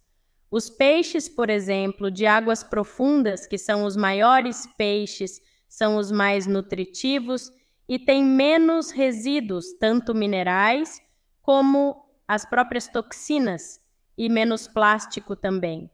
Os 0.51 0.71
peixes, 0.71 1.29
por 1.29 1.51
exemplo, 1.51 2.11
de 2.11 2.25
águas 2.25 2.65
profundas, 2.65 3.47
que 3.47 3.59
são 3.59 3.85
os 3.85 3.97
maiores 3.97 4.67
peixes, 4.79 5.43
são 5.69 5.97
os 5.97 6.11
mais 6.11 6.47
nutritivos 6.47 7.53
e 7.87 7.99
têm 7.99 8.25
menos 8.25 8.91
resíduos, 8.91 9.75
tanto 9.79 10.15
minerais 10.15 11.03
como 11.43 12.03
as 12.27 12.47
próprias 12.47 12.89
toxinas 12.89 13.84
e 14.16 14.28
menos 14.28 14.66
plástico 14.66 15.35
também. 15.35 15.90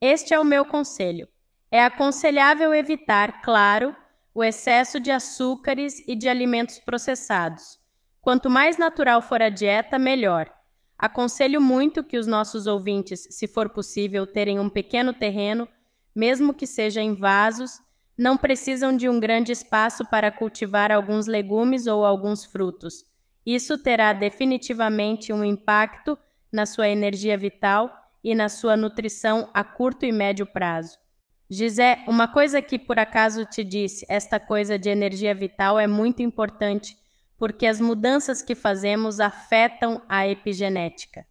Este 0.00 0.34
é 0.34 0.40
o 0.40 0.44
meu 0.44 0.64
conselho. 0.64 1.28
É 1.70 1.82
aconselhável 1.82 2.74
evitar, 2.74 3.42
claro, 3.42 3.94
o 4.34 4.42
excesso 4.42 4.98
de 5.00 5.10
açúcares 5.10 6.02
e 6.06 6.14
de 6.14 6.28
alimentos 6.28 6.78
processados. 6.78 7.78
Quanto 8.20 8.48
mais 8.50 8.76
natural 8.76 9.20
for 9.20 9.42
a 9.42 9.48
dieta, 9.48 9.98
melhor. 9.98 10.50
Aconselho 10.98 11.60
muito 11.60 12.02
que 12.02 12.16
os 12.16 12.26
nossos 12.26 12.66
ouvintes, 12.66 13.26
se 13.30 13.46
for 13.46 13.68
possível, 13.68 14.26
terem 14.26 14.58
um 14.58 14.68
pequeno 14.68 15.12
terreno, 15.12 15.68
mesmo 16.14 16.54
que 16.54 16.66
seja 16.66 17.00
em 17.00 17.14
vasos, 17.14 17.80
não 18.16 18.36
precisam 18.36 18.96
de 18.96 19.08
um 19.08 19.18
grande 19.18 19.50
espaço 19.50 20.04
para 20.08 20.30
cultivar 20.30 20.92
alguns 20.92 21.26
legumes 21.26 21.86
ou 21.86 22.04
alguns 22.04 22.44
frutos. 22.44 23.04
Isso 23.44 23.76
terá 23.76 24.12
definitivamente 24.12 25.32
um 25.32 25.44
impacto 25.44 26.16
na 26.54 26.66
sua 26.66 26.88
energia 26.88 27.36
vital 27.36 27.92
e 28.22 28.32
na 28.32 28.48
sua 28.48 28.76
nutrição 28.76 29.50
a 29.52 29.64
curto 29.64 30.06
e 30.06 30.12
médio 30.12 30.46
prazo. 30.46 30.96
Gisé, 31.50 32.04
uma 32.06 32.28
coisa 32.28 32.62
que 32.62 32.78
por 32.78 32.96
acaso 32.96 33.44
te 33.44 33.64
disse, 33.64 34.06
esta 34.08 34.38
coisa 34.38 34.78
de 34.78 34.88
energia 34.88 35.34
vital 35.34 35.80
é 35.80 35.88
muito 35.88 36.22
importante 36.22 36.96
porque 37.36 37.66
as 37.66 37.80
mudanças 37.80 38.40
que 38.40 38.54
fazemos 38.54 39.18
afetam 39.18 40.00
a 40.08 40.28
epigenética. 40.28 41.26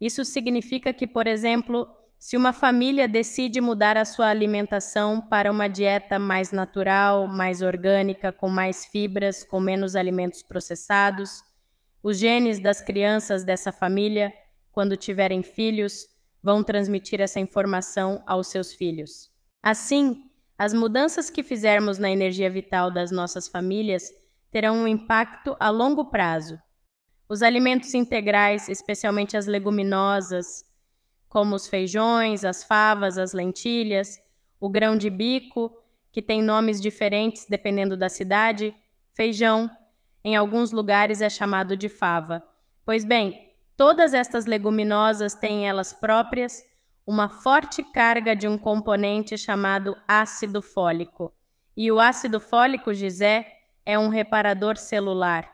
Isso 0.00 0.24
significa 0.24 0.92
que, 0.92 1.08
por 1.08 1.26
exemplo, 1.26 1.88
se 2.16 2.36
uma 2.36 2.52
família 2.52 3.08
decide 3.08 3.60
mudar 3.60 3.96
a 3.96 4.04
sua 4.04 4.28
alimentação 4.28 5.20
para 5.20 5.50
uma 5.50 5.66
dieta 5.66 6.20
mais 6.20 6.52
natural, 6.52 7.26
mais 7.26 7.62
orgânica, 7.62 8.30
com 8.30 8.48
mais 8.48 8.84
fibras, 8.84 9.42
com 9.42 9.58
menos 9.58 9.96
alimentos 9.96 10.40
processados, 10.40 11.42
os 12.00 12.16
genes 12.16 12.60
das 12.60 12.80
crianças 12.80 13.42
dessa 13.42 13.72
família, 13.72 14.32
quando 14.72 14.96
tiverem 14.96 15.42
filhos, 15.42 16.06
vão 16.42 16.62
transmitir 16.62 17.20
essa 17.20 17.40
informação 17.40 18.22
aos 18.26 18.48
seus 18.48 18.72
filhos. 18.72 19.30
Assim, 19.62 20.24
as 20.56 20.72
mudanças 20.72 21.30
que 21.30 21.42
fizermos 21.42 21.98
na 21.98 22.10
energia 22.10 22.50
vital 22.50 22.90
das 22.90 23.10
nossas 23.10 23.48
famílias 23.48 24.10
terão 24.50 24.76
um 24.76 24.88
impacto 24.88 25.56
a 25.60 25.70
longo 25.70 26.06
prazo. 26.06 26.58
Os 27.28 27.42
alimentos 27.42 27.92
integrais, 27.94 28.68
especialmente 28.68 29.36
as 29.36 29.46
leguminosas, 29.46 30.64
como 31.28 31.54
os 31.54 31.68
feijões, 31.68 32.44
as 32.44 32.64
favas, 32.64 33.18
as 33.18 33.32
lentilhas, 33.32 34.18
o 34.58 34.68
grão 34.68 34.96
de 34.96 35.10
bico, 35.10 35.70
que 36.10 36.22
tem 36.22 36.42
nomes 36.42 36.80
diferentes 36.80 37.46
dependendo 37.46 37.96
da 37.96 38.08
cidade, 38.08 38.74
feijão, 39.12 39.70
em 40.24 40.34
alguns 40.36 40.72
lugares 40.72 41.20
é 41.20 41.28
chamado 41.28 41.76
de 41.76 41.88
fava. 41.88 42.42
Pois 42.84 43.04
bem, 43.04 43.47
todas 43.78 44.12
estas 44.12 44.44
leguminosas 44.44 45.34
têm 45.34 45.66
elas 45.66 45.92
próprias 45.92 46.62
uma 47.06 47.28
forte 47.28 47.82
carga 47.82 48.36
de 48.36 48.46
um 48.46 48.58
componente 48.58 49.38
chamado 49.38 49.96
ácido 50.06 50.60
fólico. 50.60 51.32
E 51.74 51.90
o 51.90 51.98
ácido 51.98 52.40
fólico, 52.40 52.92
Gisé, 52.92 53.46
é 53.86 53.98
um 53.98 54.08
reparador 54.08 54.76
celular. 54.76 55.48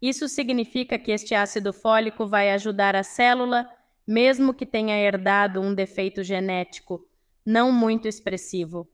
Isso 0.00 0.28
significa 0.28 0.98
que 0.98 1.10
este 1.10 1.34
ácido 1.34 1.72
fólico 1.72 2.26
vai 2.26 2.52
ajudar 2.52 2.94
a 2.94 3.02
célula, 3.02 3.68
mesmo 4.06 4.54
que 4.54 4.66
tenha 4.66 4.96
herdado 4.96 5.60
um 5.60 5.74
defeito 5.74 6.22
genético 6.22 7.04
não 7.44 7.72
muito 7.72 8.06
expressivo. 8.06 8.86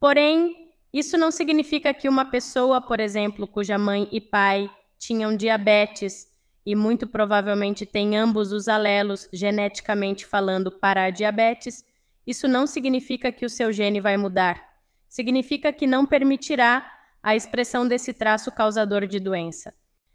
Porém, 0.00 0.72
isso 0.92 1.18
não 1.18 1.30
significa 1.30 1.92
que 1.92 2.08
uma 2.08 2.24
pessoa, 2.24 2.80
por 2.80 2.98
exemplo, 2.98 3.46
cuja 3.46 3.78
mãe 3.78 4.08
e 4.10 4.20
pai 4.20 4.68
tinham 4.98 5.36
diabetes 5.36 6.29
e 6.64 6.74
muito 6.74 7.06
provavelmente 7.06 7.86
tem 7.86 8.16
ambos 8.16 8.52
os 8.52 8.68
alelos 8.68 9.28
geneticamente 9.32 10.26
falando 10.26 10.70
para 10.70 11.04
a 11.04 11.10
diabetes, 11.10 11.84
isso 12.26 12.46
não 12.46 12.66
significa 12.66 13.32
que 13.32 13.46
o 13.46 13.50
seu 13.50 13.72
gene 13.72 14.00
vai 14.00 14.16
mudar. 14.16 14.62
Significa 15.08 15.72
que 15.72 15.86
não 15.86 16.06
permitirá 16.06 16.88
a 17.22 17.34
expressão 17.34 17.86
desse 17.86 18.12
traço 18.12 18.52
causador 18.52 19.06
de 19.06 19.18
doença. 19.18 19.74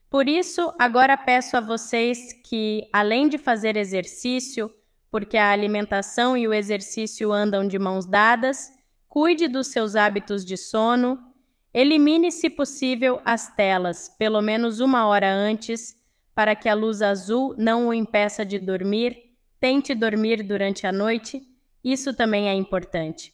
Por 0.09 0.27
isso, 0.29 0.73
agora 0.79 1.17
peço 1.17 1.57
a 1.57 1.61
vocês 1.61 2.31
que, 2.45 2.87
além 2.93 3.27
de 3.27 3.37
fazer 3.37 3.75
exercício, 3.75 4.71
porque 5.11 5.37
a 5.37 5.51
alimentação 5.51 6.37
e 6.37 6.47
o 6.47 6.53
exercício 6.53 7.31
andam 7.31 7.67
de 7.67 7.77
mãos 7.79 8.05
dadas, 8.05 8.71
cuide 9.07 9.47
dos 9.47 9.67
seus 9.67 9.95
hábitos 9.95 10.45
de 10.45 10.57
sono, 10.57 11.19
elimine, 11.73 12.31
se 12.31 12.49
possível, 12.49 13.21
as 13.25 13.53
telas, 13.55 14.09
pelo 14.17 14.41
menos 14.41 14.79
uma 14.79 15.05
hora 15.05 15.33
antes, 15.33 15.95
para 16.35 16.55
que 16.55 16.67
a 16.67 16.73
luz 16.73 17.01
azul 17.01 17.55
não 17.57 17.87
o 17.87 17.93
impeça 17.93 18.45
de 18.45 18.59
dormir, 18.59 19.17
tente 19.59 19.95
dormir 19.95 20.43
durante 20.43 20.85
a 20.85 20.91
noite, 20.91 21.41
isso 21.81 22.13
também 22.13 22.49
é 22.49 22.53
importante. 22.53 23.33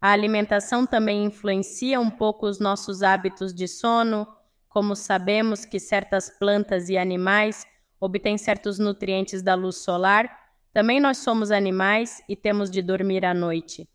A 0.00 0.12
alimentação 0.12 0.86
também 0.86 1.24
influencia 1.24 2.00
um 2.00 2.10
pouco 2.10 2.46
os 2.46 2.58
nossos 2.58 3.02
hábitos 3.02 3.52
de 3.52 3.68
sono, 3.68 4.26
como 4.68 4.96
sabemos 4.96 5.64
que 5.64 5.78
certas 5.78 6.30
plantas 6.30 6.88
e 6.88 6.96
animais 6.96 7.66
obtêm 8.00 8.38
certos 8.38 8.78
nutrientes 8.78 9.42
da 9.42 9.54
luz 9.54 9.78
solar, 9.78 10.30
também 10.72 11.00
nós 11.00 11.18
somos 11.18 11.50
animais 11.50 12.22
e 12.28 12.36
temos 12.36 12.70
de 12.70 12.80
dormir 12.80 13.24
à 13.24 13.34
noite. 13.34 13.88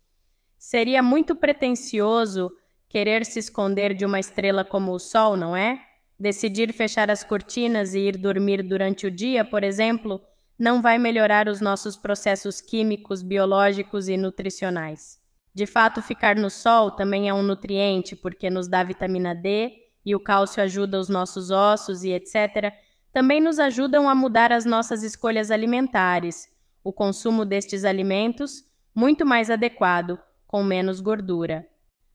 Seria 0.58 1.02
muito 1.02 1.34
pretensioso 1.34 2.52
querer 2.88 3.24
se 3.24 3.38
esconder 3.38 3.94
de 3.94 4.04
uma 4.04 4.20
estrela 4.20 4.64
como 4.64 4.92
o 4.92 4.98
Sol, 4.98 5.36
não 5.36 5.56
é? 5.56 5.80
Decidir 6.18 6.72
fechar 6.72 7.10
as 7.10 7.24
cortinas 7.24 7.94
e 7.94 8.00
ir 8.00 8.16
dormir 8.16 8.62
durante 8.62 9.06
o 9.06 9.10
dia, 9.10 9.44
por 9.44 9.64
exemplo, 9.64 10.20
não 10.58 10.80
vai 10.80 10.98
melhorar 10.98 11.48
os 11.48 11.60
nossos 11.60 11.96
processos 11.96 12.60
químicos, 12.60 13.22
biológicos 13.22 14.08
e 14.08 14.16
nutricionais. 14.16 15.18
De 15.52 15.66
fato, 15.66 16.02
ficar 16.02 16.36
no 16.36 16.50
sol 16.50 16.90
também 16.90 17.28
é 17.28 17.34
um 17.34 17.42
nutriente, 17.42 18.14
porque 18.16 18.50
nos 18.50 18.68
dá 18.68 18.82
vitamina 18.82 19.34
D 19.34 19.72
e 20.04 20.14
o 20.14 20.20
cálcio 20.20 20.62
ajuda 20.62 20.98
os 20.98 21.08
nossos 21.08 21.50
ossos 21.50 22.04
e 22.04 22.10
etc., 22.10 22.72
também 23.12 23.40
nos 23.40 23.60
ajudam 23.60 24.08
a 24.08 24.14
mudar 24.14 24.52
as 24.52 24.64
nossas 24.64 25.04
escolhas 25.04 25.52
alimentares, 25.52 26.48
o 26.82 26.92
consumo 26.92 27.44
destes 27.44 27.84
alimentos 27.84 28.64
muito 28.92 29.24
mais 29.24 29.50
adequado, 29.50 30.18
com 30.46 30.62
menos 30.62 31.00
gordura. 31.00 31.66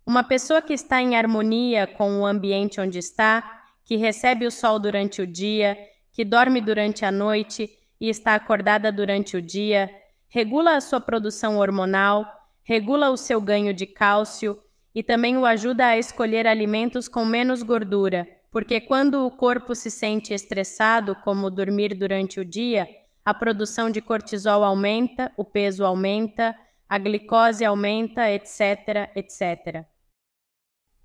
Uma 0.06 0.24
pessoa 0.24 0.62
que 0.62 0.74
está 0.74 1.02
em 1.02 1.16
harmonia 1.16 1.88
com 1.88 2.20
o 2.20 2.26
ambiente 2.26 2.82
onde 2.82 3.00
está, 3.00 3.59
que 3.90 3.96
recebe 3.96 4.46
o 4.46 4.52
sol 4.52 4.78
durante 4.78 5.20
o 5.20 5.26
dia, 5.26 5.76
que 6.14 6.24
dorme 6.24 6.62
durante 6.62 7.04
a 7.06 7.12
noite 7.12 7.68
e 8.00 8.08
está 8.08 8.36
acordada 8.36 8.92
durante 8.92 9.36
o 9.36 9.42
dia, 9.42 9.90
regula 10.28 10.76
a 10.76 10.80
sua 10.80 11.02
produção 11.02 11.58
hormonal, 11.58 12.24
regula 12.62 13.10
o 13.10 13.18
seu 13.18 13.42
ganho 13.42 13.74
de 13.74 13.88
cálcio 13.88 14.60
e 14.94 15.02
também 15.02 15.38
o 15.38 15.44
ajuda 15.44 15.88
a 15.88 15.98
escolher 15.98 16.46
alimentos 16.46 17.08
com 17.08 17.26
menos 17.26 17.64
gordura, 17.64 18.30
porque 18.52 18.80
quando 18.80 19.26
o 19.26 19.32
corpo 19.32 19.74
se 19.74 19.90
sente 19.90 20.36
estressado, 20.36 21.16
como 21.24 21.50
dormir 21.50 21.96
durante 21.96 22.40
o 22.40 22.46
dia, 22.46 22.88
a 23.26 23.34
produção 23.34 23.90
de 23.90 24.02
cortisol 24.02 24.64
aumenta, 24.64 25.32
o 25.36 25.44
peso 25.44 25.84
aumenta, 25.84 26.56
a 26.88 27.00
glicose 27.00 27.66
aumenta, 27.66 28.30
etc, 28.30 29.10
etc. 29.16 29.84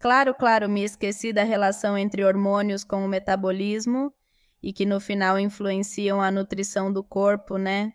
Claro, 0.04 0.34
claro, 0.34 0.68
me 0.68 0.84
esqueci 0.84 1.32
da 1.32 1.44
relação 1.44 1.96
entre 1.96 2.22
hormônios 2.26 2.84
com 2.84 3.02
o 3.06 3.08
metabolismo 3.08 4.12
e 4.62 4.70
que 4.70 4.84
no 4.84 5.00
final 5.00 5.38
influenciam 5.38 6.20
a 6.20 6.30
nutrição 6.30 6.92
do 6.92 7.02
corpo, 7.02 7.56
né? 7.56 7.94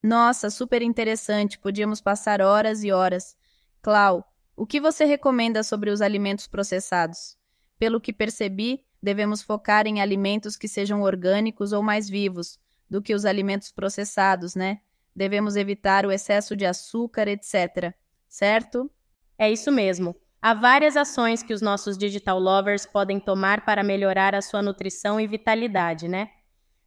Nossa, 0.00 0.50
super 0.50 0.82
interessante, 0.82 1.58
podíamos 1.58 2.00
passar 2.00 2.40
horas 2.40 2.84
e 2.84 2.92
horas. 2.92 3.36
Clau, 3.82 4.24
o 4.54 4.64
que 4.64 4.80
você 4.80 5.04
recomenda 5.04 5.64
sobre 5.64 5.90
os 5.90 6.00
alimentos 6.00 6.46
processados? 6.46 7.36
Pelo 7.76 8.00
que 8.00 8.12
percebi, 8.12 8.84
devemos 9.02 9.42
focar 9.42 9.84
em 9.88 10.00
alimentos 10.00 10.56
que 10.56 10.68
sejam 10.68 11.02
orgânicos 11.02 11.72
ou 11.72 11.82
mais 11.82 12.08
vivos 12.08 12.56
do 12.88 13.02
que 13.02 13.12
os 13.12 13.24
alimentos 13.24 13.72
processados, 13.72 14.54
né? 14.54 14.80
Devemos 15.12 15.56
evitar 15.56 16.06
o 16.06 16.12
excesso 16.12 16.54
de 16.54 16.64
açúcar, 16.64 17.26
etc. 17.26 17.92
Certo? 18.28 18.88
É 19.36 19.50
isso 19.50 19.72
mesmo. 19.72 20.14
Há 20.40 20.54
várias 20.54 20.96
ações 20.96 21.42
que 21.42 21.54
os 21.54 21.62
nossos 21.62 21.96
digital 21.96 22.38
lovers 22.38 22.86
podem 22.86 23.18
tomar 23.18 23.64
para 23.64 23.82
melhorar 23.82 24.34
a 24.34 24.42
sua 24.42 24.62
nutrição 24.62 25.18
e 25.18 25.26
vitalidade, 25.26 26.06
né? 26.08 26.30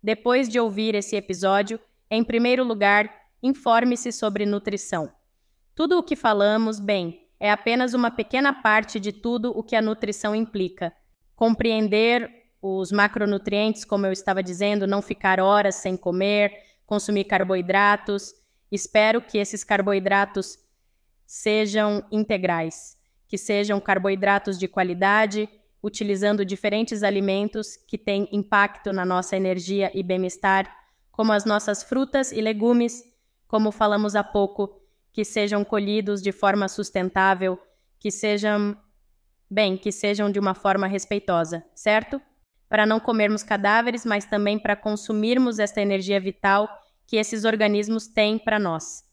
Depois 0.01 0.47
de 0.47 0.59
ouvir 0.59 0.95
esse 0.95 1.15
episódio, 1.15 1.79
em 2.09 2.23
primeiro 2.23 2.63
lugar, 2.63 3.09
informe-se 3.43 4.12
sobre 4.12 4.45
nutrição. 4.45 5.12
Tudo 5.75 5.97
o 5.97 6.03
que 6.03 6.15
falamos, 6.15 6.79
bem, 6.79 7.27
é 7.39 7.51
apenas 7.51 7.93
uma 7.93 8.12
pequena 8.12 8.53
parte 8.53 8.99
de 8.99 9.12
tudo 9.12 9.51
o 9.57 9.63
que 9.63 9.75
a 9.75 9.81
nutrição 9.81 10.35
implica. 10.35 10.93
Compreender 11.35 12.29
os 12.62 12.91
macronutrientes, 12.91 13.83
como 13.83 14.05
eu 14.05 14.12
estava 14.12 14.43
dizendo, 14.43 14.88
não 14.88 15.01
ficar 15.01 15.39
horas 15.39 15.75
sem 15.75 15.97
comer, 15.97 16.53
consumir 16.85 17.25
carboidratos. 17.25 18.33
Espero 18.71 19.21
que 19.21 19.38
esses 19.38 19.63
carboidratos 19.63 20.57
sejam 21.25 22.03
integrais 22.12 22.98
que 23.30 23.38
sejam 23.38 23.80
carboidratos 23.80 24.58
de 24.58 24.68
qualidade, 24.68 25.48
utilizando 25.82 26.44
diferentes 26.44 27.04
alimentos 27.04 27.78
que 27.78 27.98
têm 27.98 28.28
impacto 28.32 28.92
na 28.92 29.06
nossa 29.06 29.38
energia 29.38 29.92
e 29.94 30.02
bem-estar, 30.02 30.76
como 31.12 31.32
as 31.32 31.46
nossas 31.46 31.84
frutas 31.84 32.32
e 32.32 32.42
legumes, 32.42 33.04
como 33.48 33.72
falamos 33.72 34.15
há 34.15 34.24
pouco, 34.24 34.82
que 35.13 35.24
sejam 35.24 35.63
colhidos 35.63 36.24
de 36.24 36.32
forma 36.32 36.68
sustentável, 36.68 37.60
que 38.00 38.10
sejam, 38.10 38.76
bem, 39.50 39.78
que 39.78 39.92
sejam 39.92 40.32
de 40.32 40.39
uma 40.39 40.56
forma 40.56 40.88
respeitosa, 40.88 41.63
certo? 41.76 42.20
Para 42.68 42.86
não 42.86 43.00
comermos 43.00 43.44
cadáveres, 43.44 44.06
mas 44.06 44.26
também 44.26 44.58
para 44.58 44.76
consumirmos 44.76 45.60
esta 45.60 45.82
energia 45.82 46.20
vital 46.20 46.68
que 47.06 47.18
esses 47.18 47.46
organismos 47.46 48.08
têm 48.08 48.39
para 48.39 48.58
nós. 48.58 49.04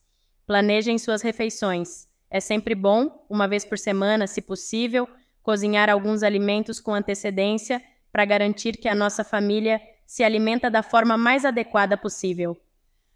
Planejem 0.47 0.97
suas 0.97 1.23
refeições. 1.23 2.09
É 2.31 2.41
sempre 2.41 2.75
bom, 2.75 3.25
uma 3.29 3.47
vez 3.47 3.65
por 3.65 3.79
semana, 3.79 4.27
se 4.27 4.43
possível, 4.43 5.09
cozinhar 5.43 5.89
alguns 5.89 6.23
alimentos 6.23 6.81
com 6.81 6.93
antecedência 6.93 7.83
para 8.11 8.25
garantir 8.25 8.77
que 8.77 8.89
a 8.89 8.95
nossa 8.95 9.23
família 9.23 9.81
se 10.07 10.25
alimenta 10.25 10.71
da 10.71 10.83
forma 10.83 11.17
mais 11.17 11.45
adequada 11.45 11.97
possível. 11.97 12.57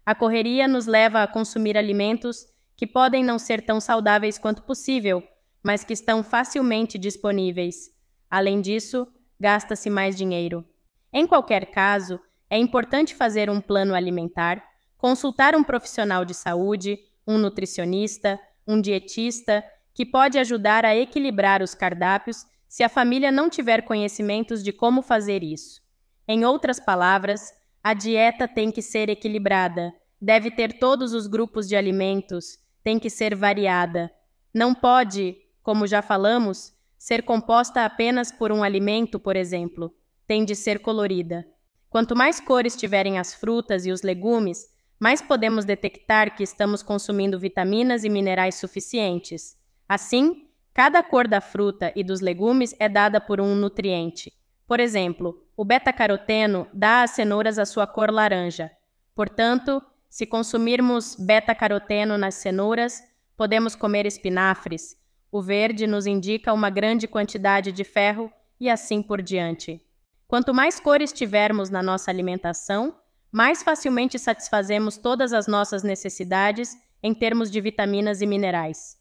A 0.05 0.15
correria 0.15 0.67
nos 0.67 0.85
leva 0.85 1.23
a 1.23 1.27
consumir 1.27 1.77
alimentos 1.77 2.47
que 2.75 2.87
podem 2.87 3.23
não 3.23 3.37
ser 3.37 3.61
tão 3.61 3.79
saudáveis 3.79 4.37
quanto 4.37 4.63
possível, 4.63 5.23
mas 5.63 5.83
que 5.83 5.93
estão 5.93 6.23
facilmente 6.23 6.97
disponíveis. 6.97 7.91
Além 8.29 8.61
disso, 8.61 9.07
gasta-se 9.39 9.89
mais 9.89 10.15
dinheiro. 10.15 10.65
Em 11.13 11.27
qualquer 11.27 11.67
caso, 11.67 12.19
é 12.49 12.57
importante 12.57 13.13
fazer 13.13 13.49
um 13.49 13.61
plano 13.61 13.93
alimentar, 13.93 14.63
consultar 14.97 15.55
um 15.55 15.63
profissional 15.63 16.25
de 16.25 16.33
saúde, 16.33 16.99
um 17.27 17.37
nutricionista, 17.37 18.39
um 18.67 18.79
dietista, 18.79 19.63
que 19.93 20.05
pode 20.05 20.37
ajudar 20.39 20.85
a 20.85 20.95
equilibrar 20.95 21.61
os 21.61 21.73
cardápios 21.73 22.45
se 22.67 22.83
a 22.83 22.89
família 22.89 23.31
não 23.31 23.49
tiver 23.49 23.81
conhecimentos 23.81 24.63
de 24.63 24.71
como 24.71 25.01
fazer 25.01 25.43
isso. 25.43 25.81
Em 26.27 26.45
outras 26.45 26.79
palavras, 26.79 27.51
a 27.83 27.93
dieta 27.93 28.47
tem 28.47 28.71
que 28.71 28.81
ser 28.81 29.09
equilibrada, 29.09 29.93
deve 30.21 30.51
ter 30.51 30.79
todos 30.79 31.13
os 31.13 31.27
grupos 31.27 31.67
de 31.67 31.75
alimentos, 31.75 32.59
tem 32.83 32.97
que 32.97 33.09
ser 33.09 33.35
variada. 33.35 34.11
Não 34.53 34.73
pode, 34.73 35.35
como 35.61 35.85
já 35.85 36.01
falamos, 36.01 36.73
ser 36.97 37.23
composta 37.23 37.83
apenas 37.83 38.31
por 38.31 38.51
um 38.51 38.63
alimento, 38.63 39.19
por 39.19 39.35
exemplo. 39.35 39.93
Tem 40.27 40.45
de 40.45 40.55
ser 40.55 40.79
colorida. 40.79 41.45
Quanto 41.89 42.15
mais 42.15 42.39
cores 42.39 42.75
tiverem 42.75 43.19
as 43.19 43.33
frutas 43.33 43.85
e 43.85 43.91
os 43.91 44.01
legumes, 44.01 44.67
mais 45.01 45.19
podemos 45.19 45.65
detectar 45.65 46.35
que 46.35 46.43
estamos 46.43 46.83
consumindo 46.83 47.39
vitaminas 47.39 48.03
e 48.03 48.09
minerais 48.09 48.53
suficientes. 48.53 49.57
Assim, 49.89 50.47
cada 50.75 51.01
cor 51.01 51.27
da 51.27 51.41
fruta 51.41 51.91
e 51.95 52.03
dos 52.03 52.21
legumes 52.21 52.75
é 52.79 52.87
dada 52.87 53.19
por 53.19 53.41
um 53.41 53.55
nutriente. 53.55 54.31
Por 54.67 54.79
exemplo, 54.79 55.43
o 55.57 55.65
beta-caroteno 55.65 56.67
dá 56.71 57.01
às 57.01 57.11
cenouras 57.11 57.57
a 57.57 57.65
sua 57.65 57.87
cor 57.87 58.11
laranja. 58.11 58.69
Portanto, 59.15 59.81
se 60.07 60.27
consumirmos 60.27 61.15
beta-caroteno 61.15 62.15
nas 62.15 62.35
cenouras, 62.35 63.01
podemos 63.35 63.73
comer 63.73 64.05
espinafres. 64.05 64.95
O 65.31 65.41
verde 65.41 65.87
nos 65.87 66.05
indica 66.05 66.53
uma 66.53 66.69
grande 66.69 67.07
quantidade 67.07 67.71
de 67.71 67.83
ferro 67.83 68.31
e 68.59 68.69
assim 68.69 69.01
por 69.01 69.19
diante. 69.19 69.83
Quanto 70.27 70.53
mais 70.53 70.79
cores 70.79 71.11
tivermos 71.11 71.71
na 71.71 71.81
nossa 71.81 72.11
alimentação, 72.11 73.00
mais 73.31 73.63
facilmente 73.63 74.19
satisfazemos 74.19 74.97
todas 74.97 75.31
as 75.31 75.47
nossas 75.47 75.83
necessidades 75.83 76.75
em 77.01 77.13
termos 77.13 77.49
de 77.49 77.61
vitaminas 77.61 78.21
e 78.21 78.25
minerais. 78.25 78.97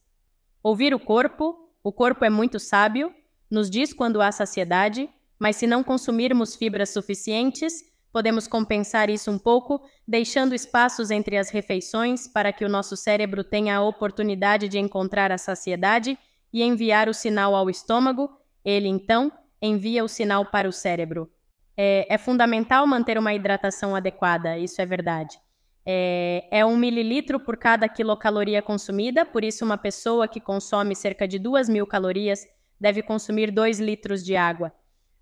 Ouvir 0.63 0.95
o 0.95 1.01
corpo, 1.01 1.57
o 1.83 1.93
corpo 1.93 2.25
é 2.25 2.31
muito 2.31 2.59
sábio, 2.59 3.13
nos 3.51 3.69
diz 3.69 3.93
quando 3.93 4.21
há 4.21 4.31
saciedade, 4.31 5.11
mas 5.39 5.57
se 5.57 5.67
não 5.67 5.83
consumirmos 5.83 6.55
fibras 6.55 6.91
suficientes, 6.91 7.83
podemos 8.13 8.47
compensar 8.47 9.09
isso 9.09 9.31
um 9.31 9.39
pouco, 9.39 9.81
deixando 10.07 10.55
espaços 10.55 11.11
entre 11.11 11.37
as 11.37 11.51
refeições 11.51 12.29
para 12.29 12.53
que 12.53 12.65
o 12.65 12.69
nosso 12.69 12.97
cérebro 12.97 13.43
tenha 13.43 13.77
a 13.77 13.83
oportunidade 13.83 14.69
de 14.69 14.79
encontrar 14.79 15.33
a 15.33 15.39
saciedade 15.39 16.19
e 16.53 16.63
enviar 16.63 17.09
o 17.09 17.15
sinal 17.15 17.55
ao 17.55 17.71
estômago, 17.71 18.31
ele 18.65 18.89
então 18.89 19.33
envia 19.63 20.05
o 20.05 20.09
sinal 20.09 20.47
para 20.47 20.69
o 20.69 20.73
cérebro. 20.73 21.31
É, 21.77 22.07
é 22.15 22.19
fundamental 22.19 22.87
manter 22.87 23.19
uma 23.19 23.33
hidratação 23.33 23.95
adequada, 23.97 24.59
isso 24.59 24.81
é 24.81 24.87
verdade. 24.87 25.39
É, 25.85 26.47
é 26.51 26.67
um 26.67 26.77
mililitro 26.77 27.41
por 27.41 27.57
cada 27.57 27.89
quilocaloria 27.89 28.61
consumida, 28.61 29.25
por 29.25 29.43
isso 29.43 29.65
uma 29.65 29.79
pessoa 29.79 30.29
que 30.29 30.41
consome 30.41 30.95
cerca 30.95 31.27
de 31.27 31.39
duas 31.39 31.69
mil 31.69 31.87
calorias 31.87 32.47
deve 32.79 33.03
consumir 33.03 33.51
2 33.51 33.81
litros 33.81 34.25
de 34.25 34.37
água. 34.37 34.73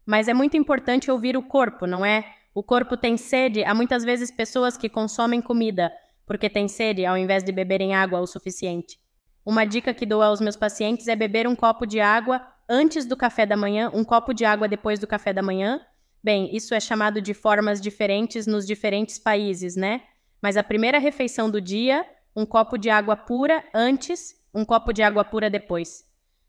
Mas 0.07 0.29
é 0.29 0.35
muito 0.35 0.57
importante 0.57 1.11
ouvir 1.11 1.37
o 1.37 1.43
corpo, 1.43 1.87
não 1.87 2.05
é? 2.05 2.25
O 2.55 2.63
corpo 2.63 2.97
tem 2.97 3.17
sede. 3.17 3.63
Há 3.63 3.75
muitas 3.75 4.05
vezes 4.05 4.31
pessoas 4.31 4.77
que 4.77 4.89
consomem 4.89 5.41
comida 5.41 5.93
porque 6.27 6.51
têm 6.51 6.69
sede 6.69 7.07
ao 7.07 7.17
invés 7.17 7.43
de 7.43 7.51
beberem 7.51 7.95
água 7.95 8.21
o 8.21 8.27
suficiente. 8.27 8.99
Uma 9.45 9.65
dica 9.65 9.95
que 9.95 10.05
dou 10.05 10.23
aos 10.23 10.41
meus 10.41 10.57
pacientes 10.57 11.09
é 11.09 11.17
beber 11.17 11.47
um 11.47 11.57
copo 11.57 11.87
de 11.87 12.01
água 12.01 12.47
antes 12.69 13.07
do 13.07 13.17
café 13.17 13.47
da 13.47 13.57
manhã, 13.57 13.91
um 13.95 14.05
copo 14.05 14.35
de 14.35 14.45
água 14.45 14.69
depois 14.69 14.99
do 14.99 15.07
café 15.07 15.33
da 15.33 15.43
manhã 15.43 15.81
Bem, 16.23 16.55
isso 16.55 16.75
é 16.75 16.81
chamado 16.81 17.21
de 17.23 17.33
formas 17.33 17.81
diferentes 17.81 18.47
nos 18.47 18.67
diferentes 18.67 19.19
países, 19.19 19.77
né? 19.77 20.03
Mas 20.43 20.57
a 20.57 20.63
primeira 20.63 20.99
refeição 20.99 21.51
do 21.51 21.61
dia, 21.61 22.05
um 22.35 22.45
copo 22.45 22.77
de 22.77 22.91
água 22.91 23.17
pura 23.17 23.65
antes, 23.75 24.37
um 24.55 24.65
copo 24.65 24.93
de 24.93 25.03
água 25.03 25.25
pura 25.25 25.49
depois. 25.49 26.05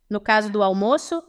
No 0.09 0.19
caso 0.19 0.51
do 0.51 0.63
almoço, 0.63 1.23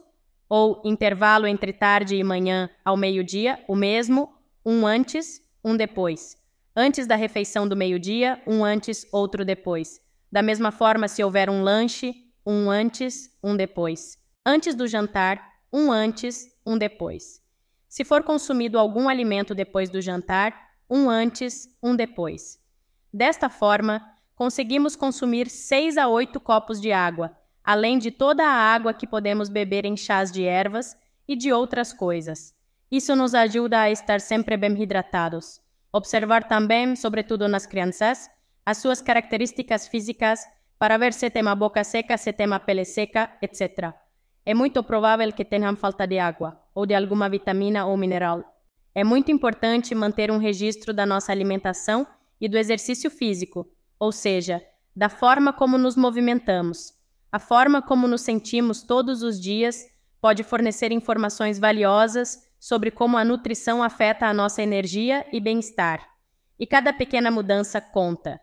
ou 0.49 0.81
intervalo 0.83 1.47
entre 1.47 1.71
tarde 1.71 2.15
e 2.15 2.23
manhã 2.23 2.69
ao 2.83 2.97
meio-dia, 2.97 3.63
o 3.67 3.75
mesmo, 3.75 4.33
um 4.65 4.85
antes, 4.85 5.41
um 5.63 5.77
depois. 5.77 6.35
Antes 6.75 7.07
da 7.07 7.15
refeição 7.15 7.67
do 7.67 7.75
meio-dia, 7.75 8.41
um 8.47 8.63
antes, 8.63 9.05
outro 9.11 9.45
depois. 9.45 10.01
Da 10.31 10.41
mesma 10.41 10.71
forma, 10.71 11.07
se 11.07 11.23
houver 11.23 11.49
um 11.49 11.61
lanche, 11.61 12.13
um 12.45 12.69
antes, 12.69 13.29
um 13.43 13.55
depois. 13.55 14.17
Antes 14.45 14.73
do 14.73 14.87
jantar, 14.87 15.41
um 15.71 15.91
antes, 15.91 16.47
um 16.65 16.77
depois. 16.77 17.40
Se 17.91 18.05
for 18.05 18.23
consumido 18.23 18.79
algum 18.79 19.09
alimento 19.09 19.53
depois 19.53 19.89
do 19.89 20.01
jantar, 20.01 20.55
um 20.89 21.09
antes, 21.09 21.67
um 21.83 21.93
depois. 21.93 22.57
Desta 23.13 23.49
forma, 23.49 24.01
conseguimos 24.33 24.95
consumir 24.95 25.49
6 25.49 25.97
a 25.97 26.07
8 26.07 26.39
copos 26.39 26.79
de 26.79 26.93
água, 26.93 27.37
além 27.61 27.97
de 27.97 28.09
toda 28.09 28.45
a 28.45 28.73
água 28.73 28.93
que 28.93 29.05
podemos 29.05 29.49
beber 29.49 29.83
em 29.83 29.97
chás 29.97 30.31
de 30.31 30.45
ervas 30.45 30.95
e 31.27 31.35
de 31.35 31.51
outras 31.51 31.91
coisas. 31.91 32.55
Isso 32.89 33.13
nos 33.13 33.35
ajuda 33.35 33.81
a 33.81 33.91
estar 33.91 34.21
sempre 34.21 34.55
bem 34.55 34.81
hidratados. 34.81 35.59
Observar 35.91 36.47
também, 36.47 36.95
sobretudo 36.95 37.45
nas 37.49 37.65
crianças, 37.65 38.29
as 38.65 38.77
suas 38.77 39.01
características 39.01 39.89
físicas 39.89 40.47
para 40.79 40.97
ver 40.97 41.11
se 41.11 41.29
tem 41.29 41.45
a 41.45 41.53
boca 41.53 41.83
seca, 41.83 42.17
se 42.17 42.31
tem 42.31 42.53
a 42.53 42.59
pele 42.59 42.85
seca, 42.85 43.37
etc. 43.41 43.93
É 44.45 44.53
muito 44.53 44.83
provável 44.83 45.31
que 45.31 45.45
tenham 45.45 45.75
falta 45.75 46.07
de 46.07 46.17
água 46.17 46.59
ou 46.73 46.85
de 46.85 46.95
alguma 46.95 47.29
vitamina 47.29 47.85
ou 47.85 47.95
mineral. 47.95 48.43
É 48.93 49.03
muito 49.03 49.31
importante 49.31 49.93
manter 49.93 50.31
um 50.31 50.37
registro 50.37 50.93
da 50.93 51.05
nossa 51.05 51.31
alimentação 51.31 52.07
e 52.39 52.49
do 52.49 52.57
exercício 52.57 53.09
físico, 53.11 53.69
ou 53.99 54.11
seja, 54.11 54.61
da 54.95 55.09
forma 55.09 55.53
como 55.53 55.77
nos 55.77 55.95
movimentamos. 55.95 56.93
A 57.31 57.39
forma 57.39 57.81
como 57.81 58.07
nos 58.07 58.21
sentimos 58.21 58.81
todos 58.81 59.21
os 59.21 59.39
dias 59.39 59.85
pode 60.19 60.43
fornecer 60.43 60.91
informações 60.91 61.59
valiosas 61.59 62.49
sobre 62.59 62.91
como 62.91 63.17
a 63.17 63.23
nutrição 63.23 63.81
afeta 63.81 64.25
a 64.25 64.33
nossa 64.33 64.61
energia 64.61 65.25
e 65.31 65.39
bem-estar. 65.39 66.05
E 66.59 66.67
cada 66.67 66.91
pequena 66.91 67.31
mudança 67.31 67.79
conta. 67.79 68.39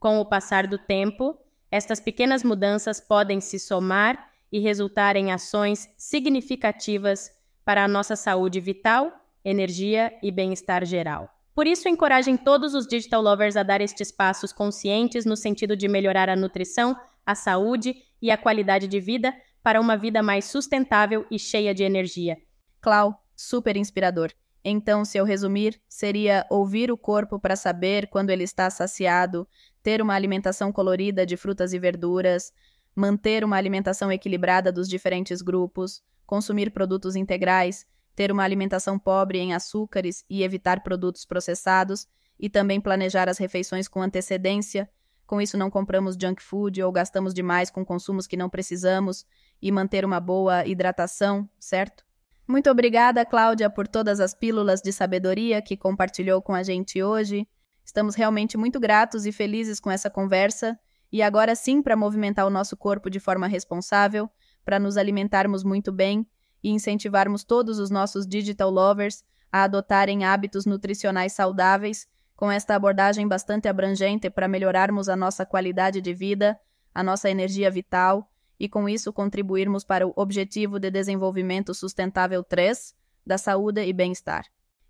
Com 0.00 0.18
o 0.18 0.24
passar 0.24 0.66
do 0.66 0.76
tempo, 0.76 1.38
estas 1.70 2.00
pequenas 2.00 2.42
mudanças 2.42 3.00
podem 3.00 3.40
se 3.40 3.58
somar 3.58 4.33
e 4.54 4.60
resultar 4.60 5.16
em 5.16 5.32
ações 5.32 5.90
significativas 5.96 7.28
para 7.64 7.82
a 7.82 7.88
nossa 7.88 8.14
saúde 8.14 8.60
vital, 8.60 9.12
energia 9.44 10.16
e 10.22 10.30
bem-estar 10.30 10.84
geral. 10.84 11.28
Por 11.52 11.66
isso, 11.66 11.88
encorajem 11.88 12.36
todos 12.36 12.72
os 12.72 12.86
digital 12.86 13.20
lovers 13.20 13.56
a 13.56 13.64
dar 13.64 13.80
estes 13.80 14.12
passos 14.12 14.52
conscientes 14.52 15.24
no 15.24 15.36
sentido 15.36 15.76
de 15.76 15.88
melhorar 15.88 16.28
a 16.28 16.36
nutrição, 16.36 16.96
a 17.26 17.34
saúde 17.34 17.96
e 18.22 18.30
a 18.30 18.38
qualidade 18.38 18.86
de 18.86 19.00
vida 19.00 19.34
para 19.60 19.80
uma 19.80 19.96
vida 19.96 20.22
mais 20.22 20.44
sustentável 20.44 21.26
e 21.28 21.36
cheia 21.36 21.74
de 21.74 21.82
energia. 21.82 22.38
Clau, 22.80 23.12
super 23.34 23.76
inspirador. 23.76 24.30
Então, 24.64 25.04
se 25.04 25.18
eu 25.18 25.24
resumir, 25.24 25.80
seria 25.88 26.46
ouvir 26.48 26.92
o 26.92 26.96
corpo 26.96 27.40
para 27.40 27.56
saber 27.56 28.06
quando 28.06 28.30
ele 28.30 28.44
está 28.44 28.70
saciado, 28.70 29.48
ter 29.82 30.00
uma 30.00 30.14
alimentação 30.14 30.70
colorida 30.70 31.26
de 31.26 31.36
frutas 31.36 31.72
e 31.72 31.78
verduras, 31.78 32.52
manter 32.94 33.44
uma 33.44 33.56
alimentação 33.56 34.10
equilibrada 34.10 34.70
dos 34.70 34.88
diferentes 34.88 35.42
grupos, 35.42 36.02
consumir 36.26 36.70
produtos 36.70 37.16
integrais, 37.16 37.86
ter 38.14 38.30
uma 38.30 38.44
alimentação 38.44 38.98
pobre 38.98 39.38
em 39.38 39.52
açúcares 39.52 40.24
e 40.30 40.42
evitar 40.42 40.82
produtos 40.82 41.24
processados, 41.24 42.06
e 42.38 42.48
também 42.48 42.80
planejar 42.80 43.28
as 43.28 43.38
refeições 43.38 43.88
com 43.88 44.02
antecedência. 44.02 44.88
Com 45.26 45.40
isso, 45.40 45.56
não 45.56 45.70
compramos 45.70 46.16
junk 46.20 46.42
food 46.42 46.82
ou 46.82 46.92
gastamos 46.92 47.32
demais 47.32 47.70
com 47.70 47.84
consumos 47.84 48.26
que 48.26 48.36
não 48.36 48.50
precisamos 48.50 49.24
e 49.62 49.72
manter 49.72 50.04
uma 50.04 50.20
boa 50.20 50.66
hidratação, 50.66 51.48
certo? 51.58 52.04
Muito 52.46 52.70
obrigada, 52.70 53.24
Cláudia, 53.24 53.70
por 53.70 53.88
todas 53.88 54.20
as 54.20 54.34
pílulas 54.34 54.82
de 54.82 54.92
sabedoria 54.92 55.62
que 55.62 55.76
compartilhou 55.76 56.42
com 56.42 56.52
a 56.52 56.62
gente 56.62 57.02
hoje. 57.02 57.48
Estamos 57.84 58.14
realmente 58.14 58.56
muito 58.58 58.78
gratos 58.78 59.24
e 59.24 59.32
felizes 59.32 59.80
com 59.80 59.90
essa 59.90 60.10
conversa. 60.10 60.78
E 61.14 61.22
agora 61.22 61.54
sim, 61.54 61.80
para 61.80 61.94
movimentar 61.94 62.44
o 62.44 62.50
nosso 62.50 62.76
corpo 62.76 63.08
de 63.08 63.20
forma 63.20 63.46
responsável, 63.46 64.28
para 64.64 64.80
nos 64.80 64.96
alimentarmos 64.96 65.62
muito 65.62 65.92
bem 65.92 66.26
e 66.60 66.70
incentivarmos 66.70 67.44
todos 67.44 67.78
os 67.78 67.88
nossos 67.88 68.26
digital 68.26 68.68
lovers 68.68 69.22
a 69.52 69.62
adotarem 69.62 70.24
hábitos 70.24 70.66
nutricionais 70.66 71.32
saudáveis, 71.32 72.08
com 72.34 72.50
esta 72.50 72.74
abordagem 72.74 73.28
bastante 73.28 73.68
abrangente 73.68 74.28
para 74.28 74.48
melhorarmos 74.48 75.08
a 75.08 75.14
nossa 75.14 75.46
qualidade 75.46 76.00
de 76.00 76.12
vida, 76.12 76.58
a 76.92 77.00
nossa 77.00 77.30
energia 77.30 77.70
vital 77.70 78.28
e 78.58 78.68
com 78.68 78.88
isso 78.88 79.12
contribuirmos 79.12 79.84
para 79.84 80.08
o 80.08 80.12
Objetivo 80.16 80.80
de 80.80 80.90
Desenvolvimento 80.90 81.72
Sustentável 81.74 82.42
3 82.42 82.92
da 83.24 83.38
saúde 83.38 83.84
e 83.84 83.92
bem-estar. 83.92 84.46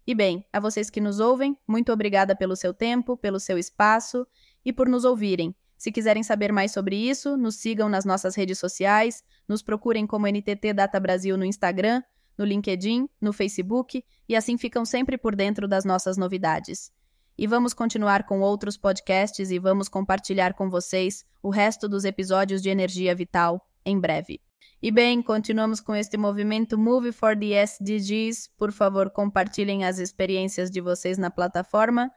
E 0.07 0.15
bem, 0.15 0.43
a 0.51 0.59
vocês 0.59 0.89
que 0.89 1.03
nos 1.03 1.21
ouvem, 1.21 1.55
muito 1.69 1.93
obrigada 1.93 2.35
pelo 2.35 2.57
seu 2.57 2.73
tempo, 2.73 3.15
pelo 3.15 3.39
seu 3.39 3.59
espaço 3.59 4.27
e 4.65 4.73
por 4.73 4.89
nos 4.89 5.05
ouvirem. 5.05 5.55
Se 5.77 5.93
quiserem 5.93 6.23
saber 6.23 6.53
mais 6.53 6.73
sobre 6.73 6.97
isso, 6.97 7.37
nos 7.37 7.57
sigam 7.57 7.89
nas 7.89 8.05
nossas 8.05 8.35
redes 8.35 8.59
sociais, 8.59 9.23
nos 9.49 9.63
procurem 9.63 10.07
como 10.07 10.27
NTT 10.27 10.73
Data 10.73 10.99
Brasil 10.99 11.37
no 11.37 11.45
Instagram, 11.45 12.03
no 12.37 12.45
LinkedIn, 12.45 13.09
no 13.21 13.33
Facebook 13.33 14.05
e 14.29 14.37
assim 14.37 14.57
ficam 14.57 14.85
sempre 14.85 15.17
por 15.19 15.37
dentro 15.37 15.69
das 15.69 15.85
nossas 15.85 16.17
novidades. 16.17 16.91
E 17.37 17.47
vamos 17.47 17.75
continuar 17.75 18.25
com 18.27 18.41
outros 18.41 18.77
podcasts 18.77 19.51
e 19.51 19.59
vamos 19.59 19.89
compartilhar 19.89 20.55
com 20.55 20.71
vocês 20.71 21.25
o 21.43 21.51
resto 21.51 21.89
dos 21.89 22.05
episódios 22.05 22.63
de 22.63 22.69
Energia 22.71 23.15
Vital 23.15 23.61
em 23.85 23.99
breve. 23.99 24.41
E 24.81 24.91
bem, 24.91 25.23
continuamos 25.23 25.81
com 25.81 25.95
este 25.95 26.17
movimento 26.17 26.79
Move 26.79 27.11
for 27.11 27.37
the 27.37 27.63
SDGs. 27.63 28.51
Por 28.57 28.71
favor, 28.71 29.11
compartilhem 29.11 29.85
as 29.85 29.99
experiências 29.99 30.71
de 30.71 30.81
vocês 30.81 31.17
na 31.19 31.31
plataforma. 31.31 32.11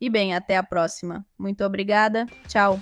E 0.00 0.08
bem, 0.08 0.34
até 0.34 0.56
a 0.56 0.62
próxima. 0.62 1.26
Muito 1.38 1.64
obrigada. 1.64 2.26
Tchau. 2.46 2.80